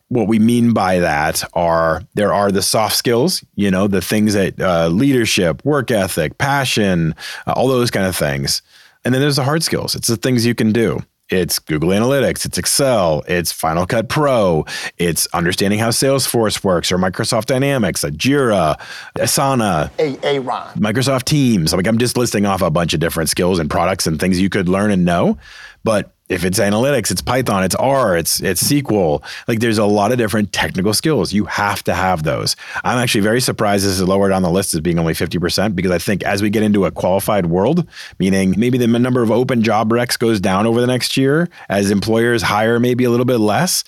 What 0.09 0.29
we 0.29 0.39
mean 0.39 0.73
by 0.73 1.01
that 1.01 1.45
are 1.53 2.03
there 2.15 2.33
are 2.33 2.51
the 2.51 2.63
soft 2.63 2.97
skills, 2.97 3.45
you 3.55 3.71
know, 3.71 3.87
the 3.87 4.01
things 4.01 4.33
that 4.33 4.59
uh, 4.59 4.89
leadership, 4.89 5.63
work 5.65 5.91
ethic, 5.91 6.39
passion, 6.39 7.15
uh, 7.47 7.53
all 7.53 7.69
those 7.69 7.91
kind 7.91 8.07
of 8.07 8.17
things. 8.17 8.63
And 9.05 9.13
then 9.13 9.21
there's 9.21 9.37
the 9.37 9.45
hard 9.45 9.63
skills. 9.63 9.95
It's 9.95 10.09
the 10.09 10.17
things 10.17 10.47
you 10.47 10.55
can 10.55 10.73
do. 10.73 11.03
It's 11.29 11.59
Google 11.59 11.89
Analytics, 11.89 12.47
it's 12.47 12.57
Excel, 12.57 13.25
it's 13.27 13.51
Final 13.51 13.85
Cut 13.85 14.09
Pro, 14.09 14.65
it's 14.97 15.27
understanding 15.35 15.81
how 15.81 15.89
Salesforce 15.89 16.63
works 16.63 16.93
or 16.93 16.99
Microsoft 16.99 17.47
Dynamics, 17.47 18.05
Jira, 18.05 18.79
Asana, 19.19 19.91
Hey, 19.99 20.17
hey, 20.23 20.39
Ron. 20.39 20.73
Microsoft 20.75 21.25
Teams. 21.25 21.73
Like 21.73 21.89
I'm 21.89 21.99
just 21.99 22.17
listing 22.17 22.47
off 22.47 22.63
a 22.63 22.71
bunch 22.71 22.95
of 22.95 23.01
different 23.01 23.29
skills 23.29 23.59
and 23.59 23.69
products 23.69 24.07
and 24.07 24.21
things 24.21 24.41
you 24.41 24.49
could 24.49 24.69
learn 24.69 24.93
and 24.93 25.05
know. 25.05 25.37
But 25.83 26.16
if 26.29 26.45
it's 26.45 26.59
analytics, 26.59 27.11
it's 27.11 27.23
Python, 27.23 27.63
it's 27.63 27.75
R, 27.77 28.17
it's 28.17 28.41
it's 28.41 28.63
SQL. 28.63 29.23
Like 29.47 29.61
there's 29.61 29.79
a 29.79 29.85
lot 29.85 30.13
of 30.13 30.19
different 30.19 30.53
technical 30.53 30.93
skills. 30.93 31.33
You 31.33 31.45
have 31.45 31.85
to 31.85 31.95
have 31.95 32.25
those. 32.25 32.57
I'm 32.85 32.99
actually 32.99 33.21
very 33.21 33.41
surprised 33.41 33.85
this 33.85 33.93
is 33.93 34.03
lower 34.03 34.29
down 34.29 34.43
the 34.43 34.51
list 34.51 34.75
as 34.75 34.81
being 34.81 34.99
only 34.99 35.15
50% 35.15 35.77
because 35.77 35.93
I 35.93 35.99
think 35.99 36.25
as 36.25 36.43
we 36.43 36.51
get 36.51 36.63
into 36.63 36.85
a 36.85 36.91
qualified 36.91 37.47
world, 37.47 37.87
meaning 38.19 38.55
maybe 38.57 38.79
the 38.79 38.87
number 38.87 39.23
of 39.23 39.31
open 39.31 39.63
job 39.63 39.91
recs 39.91 40.19
goes 40.19 40.41
down 40.41 40.67
over 40.67 40.81
the 40.81 40.87
next 40.87 41.17
year 41.17 41.49
as 41.69 41.91
employers 41.91 42.43
hire 42.43 42.81
maybe 42.81 43.05
a 43.05 43.11
little 43.11 43.27
bit 43.27 43.39
less, 43.39 43.85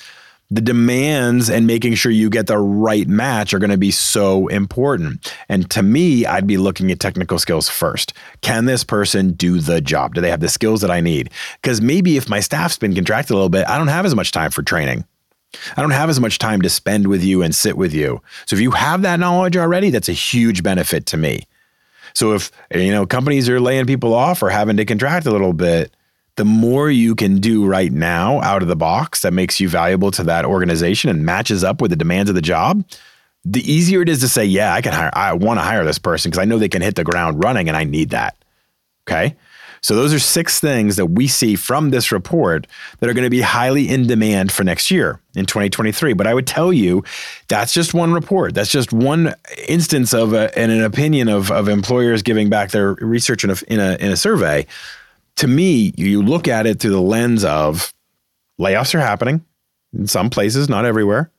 the 0.51 0.61
demands 0.63 1.51
and 1.51 1.67
making 1.67 1.95
sure 1.95 2.11
you 2.11 2.31
get 2.31 2.47
the 2.47 2.59
right 2.59 3.07
match 3.07 3.53
are 3.53 3.59
going 3.59 3.71
to 3.71 3.77
be 3.77 3.91
so 3.91 4.49
important. 4.49 5.35
And 5.49 5.71
to 5.71 5.83
me, 5.83 6.25
I'd 6.25 6.47
be 6.47 6.57
looking 6.57 6.91
at 6.91 7.01
technical 7.01 7.39
skills 7.39 7.69
first. 7.69 8.15
Can 8.41 8.65
this 8.65 8.83
person 8.83 9.33
do 9.33 9.61
the 9.61 9.83
job? 9.83 10.15
Do 10.15 10.23
they 10.23 10.31
have 10.31 10.41
the 10.41 10.49
skills 10.49 10.81
that 10.81 10.91
I 10.91 11.01
need? 11.01 11.31
Because 11.61 11.83
maybe 11.83 12.17
if 12.17 12.31
my 12.31 12.41
staff's 12.41 12.79
been 12.79 12.95
contracted 12.95 13.33
a 13.33 13.35
little 13.35 13.51
bit, 13.51 13.69
I 13.69 13.77
don't 13.77 13.89
have 13.89 14.07
as 14.07 14.15
much 14.15 14.33
time 14.33 14.51
for 14.51 14.63
training. 14.63 15.05
I 15.77 15.83
don't 15.83 15.91
have 15.91 16.11
as 16.11 16.21
much 16.21 16.39
time 16.39 16.63
to 16.63 16.71
spend 16.71 17.09
with 17.09 17.23
you 17.23 17.43
and 17.43 17.55
sit 17.55 17.77
with 17.77 17.93
you. 17.93 18.23
So 18.47 18.57
if 18.57 18.63
you 18.63 18.71
have 18.71 19.03
that 19.03 19.21
knowledge 19.21 19.57
already, 19.57 19.91
that's 19.91 20.09
a 20.09 20.15
huge 20.15 20.63
benefit 20.63 21.07
to 21.07 21.17
me. 21.17 21.47
So 22.15 22.35
if 22.35 22.51
you 22.75 22.91
know 22.91 23.07
companies 23.07 23.49
are 23.49 23.61
laying 23.61 23.87
people 23.87 24.15
off 24.15 24.43
or 24.43 24.51
having 24.51 24.77
to 24.79 24.85
contract 24.85 25.27
a 25.27 25.31
little 25.31 25.53
bit, 25.53 25.93
the 26.39 26.45
more 26.45 26.89
you 26.89 27.17
can 27.17 27.41
do 27.41 27.67
right 27.67 27.91
now 27.91 28.41
out 28.43 28.63
of 28.63 28.69
the 28.69 28.77
box 28.77 29.23
that 29.23 29.33
makes 29.33 29.59
you 29.59 29.69
valuable 29.69 30.13
to 30.13 30.23
that 30.23 30.45
organization 30.45 31.11
and 31.11 31.27
matches 31.27 31.65
up 31.65 31.83
with 31.83 31.91
the 31.91 31.97
demands 31.97 32.31
of 32.31 32.37
the 32.37 32.43
job, 32.43 32.85
the 33.45 33.61
easier 33.61 34.03
it 34.03 34.09
is 34.09 34.21
to 34.21 34.29
say, 34.29 34.45
yeah, 34.45 34.73
I 34.73 34.81
can 34.81 34.93
hire, 34.93 35.11
I 35.13 35.33
want 35.33 35.59
to 35.59 35.65
hire 35.65 35.85
this 35.85 35.99
person 35.99 36.31
because 36.31 36.41
I 36.41 36.45
know 36.45 36.57
they 36.57 36.69
can 36.69 36.81
hit 36.81 36.95
the 36.95 37.03
ground 37.03 37.43
running 37.43 37.67
and 37.67 37.77
I 37.77 37.83
need 37.83 38.11
that. 38.11 38.37
Okay. 39.09 39.35
So 39.81 39.97
those 39.97 40.15
are 40.15 40.21
six 40.21 40.61
things 40.61 40.95
that 40.95 41.07
we 41.07 41.27
see 41.27 41.57
from 41.57 41.91
this 41.91 42.13
report 42.13 42.69
that 43.01 43.11
are 43.11 43.15
going 43.15 43.25
to 43.25 43.31
be 43.31 43.41
highly 43.41 43.89
in 43.89 44.07
demand 44.07 44.53
for 44.53 44.63
next 44.63 44.93
year 44.93 45.21
in 45.35 45.45
2023. 45.45 46.13
But 46.13 46.29
I 46.29 46.35
would 46.35 46.47
tell 46.47 46.73
you 46.73 47.03
that's 47.49 47.73
just 47.73 47.95
one 47.95 48.13
report. 48.13 48.55
That's 48.55 48.71
just 48.71 48.93
one 48.93 49.35
instance 49.67 50.15
of 50.15 50.35
a, 50.35 50.57
and 50.57 50.71
an 50.71 50.83
opinion 50.83 51.29
of, 51.29 51.51
of 51.51 51.69
employers 51.69 52.23
giving 52.23 52.49
back 52.49 52.71
their 52.71 52.95
research 52.95 53.43
in 53.43 53.51
a, 53.51 53.57
in 53.67 53.81
a, 53.81 53.97
in 53.97 54.13
a 54.13 54.17
survey 54.17 54.67
to 55.39 55.47
me, 55.47 55.93
you 55.97 56.21
look 56.21 56.49
at 56.49 56.67
it 56.67 56.81
through 56.81 56.91
the 56.91 57.01
lens 57.01 57.45
of 57.45 57.95
layoffs 58.61 58.93
are 58.95 59.01
happening 59.01 59.45
in 59.97 60.09
some 60.09 60.31
places, 60.31 60.69
not 60.69 60.85
everywhere. 60.85 61.31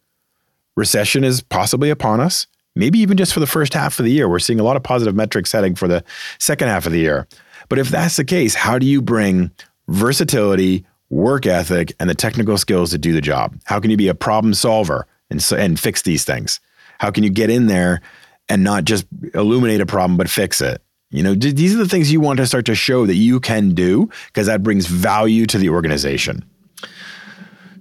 Recession 0.78 1.26
is 1.26 1.42
possibly 1.42 1.90
upon 1.90 2.22
us, 2.22 2.48
maybe 2.78 2.98
even 3.00 3.18
just 3.18 3.34
for 3.34 3.42
the 3.42 3.48
first 3.48 3.74
half 3.74 4.00
of 4.00 4.06
the 4.06 4.12
year. 4.12 4.30
We're 4.30 4.40
seeing 4.40 4.60
a 4.62 4.64
lot 4.64 4.78
of 4.78 4.84
positive 4.84 5.16
metrics 5.16 5.52
heading 5.52 5.76
for 5.76 5.90
the 5.90 6.02
second 6.40 6.70
half 6.70 6.86
of 6.86 6.94
the 6.94 7.00
year. 7.00 7.28
But 7.68 7.78
if 7.78 7.90
that's 7.90 8.16
the 8.16 8.24
case, 8.24 8.56
how 8.56 8.80
do 8.80 8.86
you 8.86 9.02
bring 9.02 9.52
versatility, 9.90 10.86
work 11.10 11.46
ethic, 11.46 11.94
and 12.00 12.10
the 12.10 12.16
technical 12.16 12.58
skills 12.58 12.92
to 12.92 12.98
do 12.98 13.12
the 13.12 13.20
job? 13.20 13.54
How 13.66 13.82
can 13.82 13.92
you 13.92 13.98
be 13.98 14.08
a 14.08 14.16
problem 14.16 14.54
solver 14.54 15.08
and, 15.30 15.46
and 15.52 15.78
fix 15.78 16.04
these 16.04 16.24
things? 16.24 16.62
How 17.00 17.12
can 17.12 17.26
you 17.26 17.30
get 17.30 17.50
in 17.50 17.68
there 17.68 18.00
and 18.48 18.64
not 18.64 18.86
just 18.86 19.06
illuminate 19.34 19.82
a 19.82 19.86
problem, 19.86 20.16
but 20.16 20.30
fix 20.30 20.62
it? 20.62 20.82
You 21.12 21.24
know, 21.24 21.34
these 21.34 21.74
are 21.74 21.80
the 21.80 21.88
things 21.88 22.12
you 22.12 22.20
want 22.20 22.38
to 22.38 22.46
start 22.46 22.66
to 22.68 22.76
show 22.76 23.08
that 23.08 23.16
you 23.16 23.40
can 23.40 23.74
do 23.74 24.10
because 24.28 24.46
that 24.46 24.62
brings 24.62 24.86
value 24.86 25.48
to 25.48 25.58
the 25.58 25.70
organization. 25.70 26.46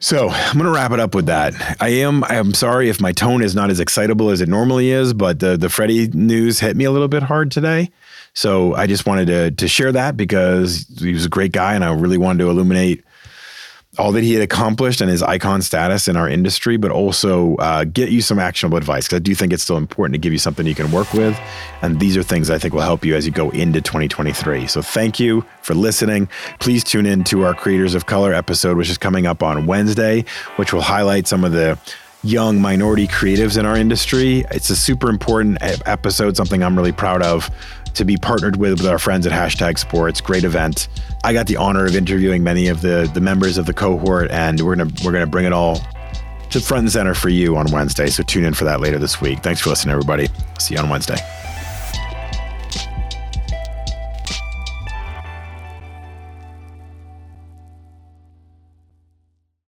So 0.01 0.31
I'm 0.31 0.55
going 0.55 0.65
to 0.65 0.71
wrap 0.71 0.93
it 0.93 1.01
up 1.01 1.15
with 1.15 1.27
that. 1.27 1.77
I 1.81 1.89
am 1.89 2.25
I'm 2.25 2.55
sorry 2.55 2.89
if 2.89 3.01
my 3.01 3.13
tone 3.13 3.43
is 3.43 3.55
not 3.55 3.69
as 3.69 3.81
excitable 3.81 4.31
as 4.31 4.41
it 4.41 4.49
normally 4.49 4.91
is, 4.91 5.13
but 5.13 5.41
the 5.41 5.57
the 5.57 5.69
Freddie 5.69 6.09
news 6.09 6.61
hit 6.61 6.77
me 6.77 6.85
a 6.85 6.91
little 6.91 7.09
bit 7.09 7.23
hard 7.23 7.51
today. 7.51 7.91
So 8.33 8.75
I 8.75 8.87
just 8.87 9.07
wanted 9.07 9.27
to 9.27 9.51
to 9.51 9.69
share 9.69 9.93
that 9.93 10.17
because 10.17 10.87
he 10.99 11.13
was 11.13 11.27
a 11.27 11.29
great 11.29 11.53
guy, 11.53 11.75
and 11.75 11.85
I 11.85 11.93
really 11.93 12.19
wanted 12.19 12.45
to 12.45 12.51
illuminate 12.51 13.05
all 13.99 14.13
that 14.13 14.23
he 14.23 14.33
had 14.33 14.43
accomplished 14.43 15.01
and 15.01 15.11
his 15.11 15.23
icon 15.23 15.61
status 15.61 16.09
in 16.09 16.17
our 16.17 16.29
industry, 16.29 16.77
but 16.77 16.91
also 16.91 17.57
uh, 17.57 17.85
get 17.85 18.11
you 18.11 18.23
some 18.23 18.39
actionable 18.39 18.79
advice 18.79 19.07
because 19.07 19.17
I 19.17 19.21
do 19.21 19.35
think 19.35 19.53
it's 19.53 19.63
still 19.63 19.77
important 19.77 20.15
to 20.15 20.19
give 20.19 20.33
you 20.33 20.39
something 20.39 20.67
you 20.67 20.75
can 20.75 20.91
work 20.93 21.13
with. 21.13 21.39
And 21.83 21.99
these 21.99 22.17
are 22.17 22.23
things 22.23 22.51
I 22.51 22.59
think 22.59 22.75
will 22.75 22.81
help 22.81 23.05
you 23.05 23.17
as 23.17 23.27
you 23.27 23.33
go 23.33 23.51
into 23.51 23.81
2023. 23.81 24.67
So 24.67 24.83
thank 24.83 25.19
you 25.19 25.45
for 25.63 25.75
listening. 25.75 26.29
Please 26.61 26.85
tune 26.85 27.07
in 27.07 27.25
to 27.25 27.45
our 27.45 27.55
Creators 27.55 27.95
of 27.95 28.07
Color 28.07 28.33
episode, 28.33 28.77
which 28.77 28.91
is 28.91 28.99
coming 28.99 29.27
up 29.27 29.43
on 29.43 29.67
Wednesday, 29.67 30.25
which 30.57 30.73
will 30.73 30.83
highlight 30.83 31.27
some 31.27 31.45
of 31.45 31.53
the 31.53 31.79
young 32.25 32.61
minority 32.61 33.07
creatives 33.07 33.57
in 33.59 33.65
our 33.65 33.77
industry. 33.77 34.45
It's 34.51 34.71
a 34.71 34.77
super 34.77 35.09
important 35.09 35.59
episode, 35.61 36.37
something 36.37 36.63
I'm 36.63 36.77
really 36.77 36.93
proud 36.93 37.23
of 37.23 37.49
to 37.95 38.05
be 38.05 38.17
partnered 38.17 38.57
with, 38.57 38.73
with 38.81 38.87
our 38.87 38.99
friends 38.99 39.27
at 39.27 39.33
Hashtag 39.33 39.79
Sports. 39.79 40.21
Great 40.21 40.45
event. 40.45 40.89
I 41.25 41.33
got 41.33 41.47
the 41.47 41.57
honor 41.57 41.87
of 41.87 41.97
interviewing 41.97 42.43
many 42.43 42.69
of 42.69 42.81
the 42.81 43.11
the 43.13 43.21
members 43.21 43.59
of 43.59 43.67
the 43.67 43.75
cohort, 43.75 44.31
and 44.31 44.61
we're 44.61 44.77
gonna 44.77 44.91
we're 45.05 45.13
gonna 45.13 45.27
bring 45.27 45.45
it 45.45 45.53
all 45.53 45.81
to 46.51 46.61
front 46.61 46.83
and 46.83 46.93
center 46.93 47.15
for 47.15 47.29
you 47.29 47.57
on 47.57 47.71
Wednesday. 47.71 48.09
So 48.09 48.23
tune 48.23 48.45
in 48.45 48.55
for 48.55 48.65
that 48.65 48.81
later 48.81 48.99
this 48.99 49.21
week. 49.21 49.41
Thanks 49.41 49.61
for 49.61 49.71
listening, 49.71 49.93
everybody. 49.93 50.29
See 50.59 50.75
you 50.75 50.81
on 50.81 50.89
Wednesday. 50.89 51.17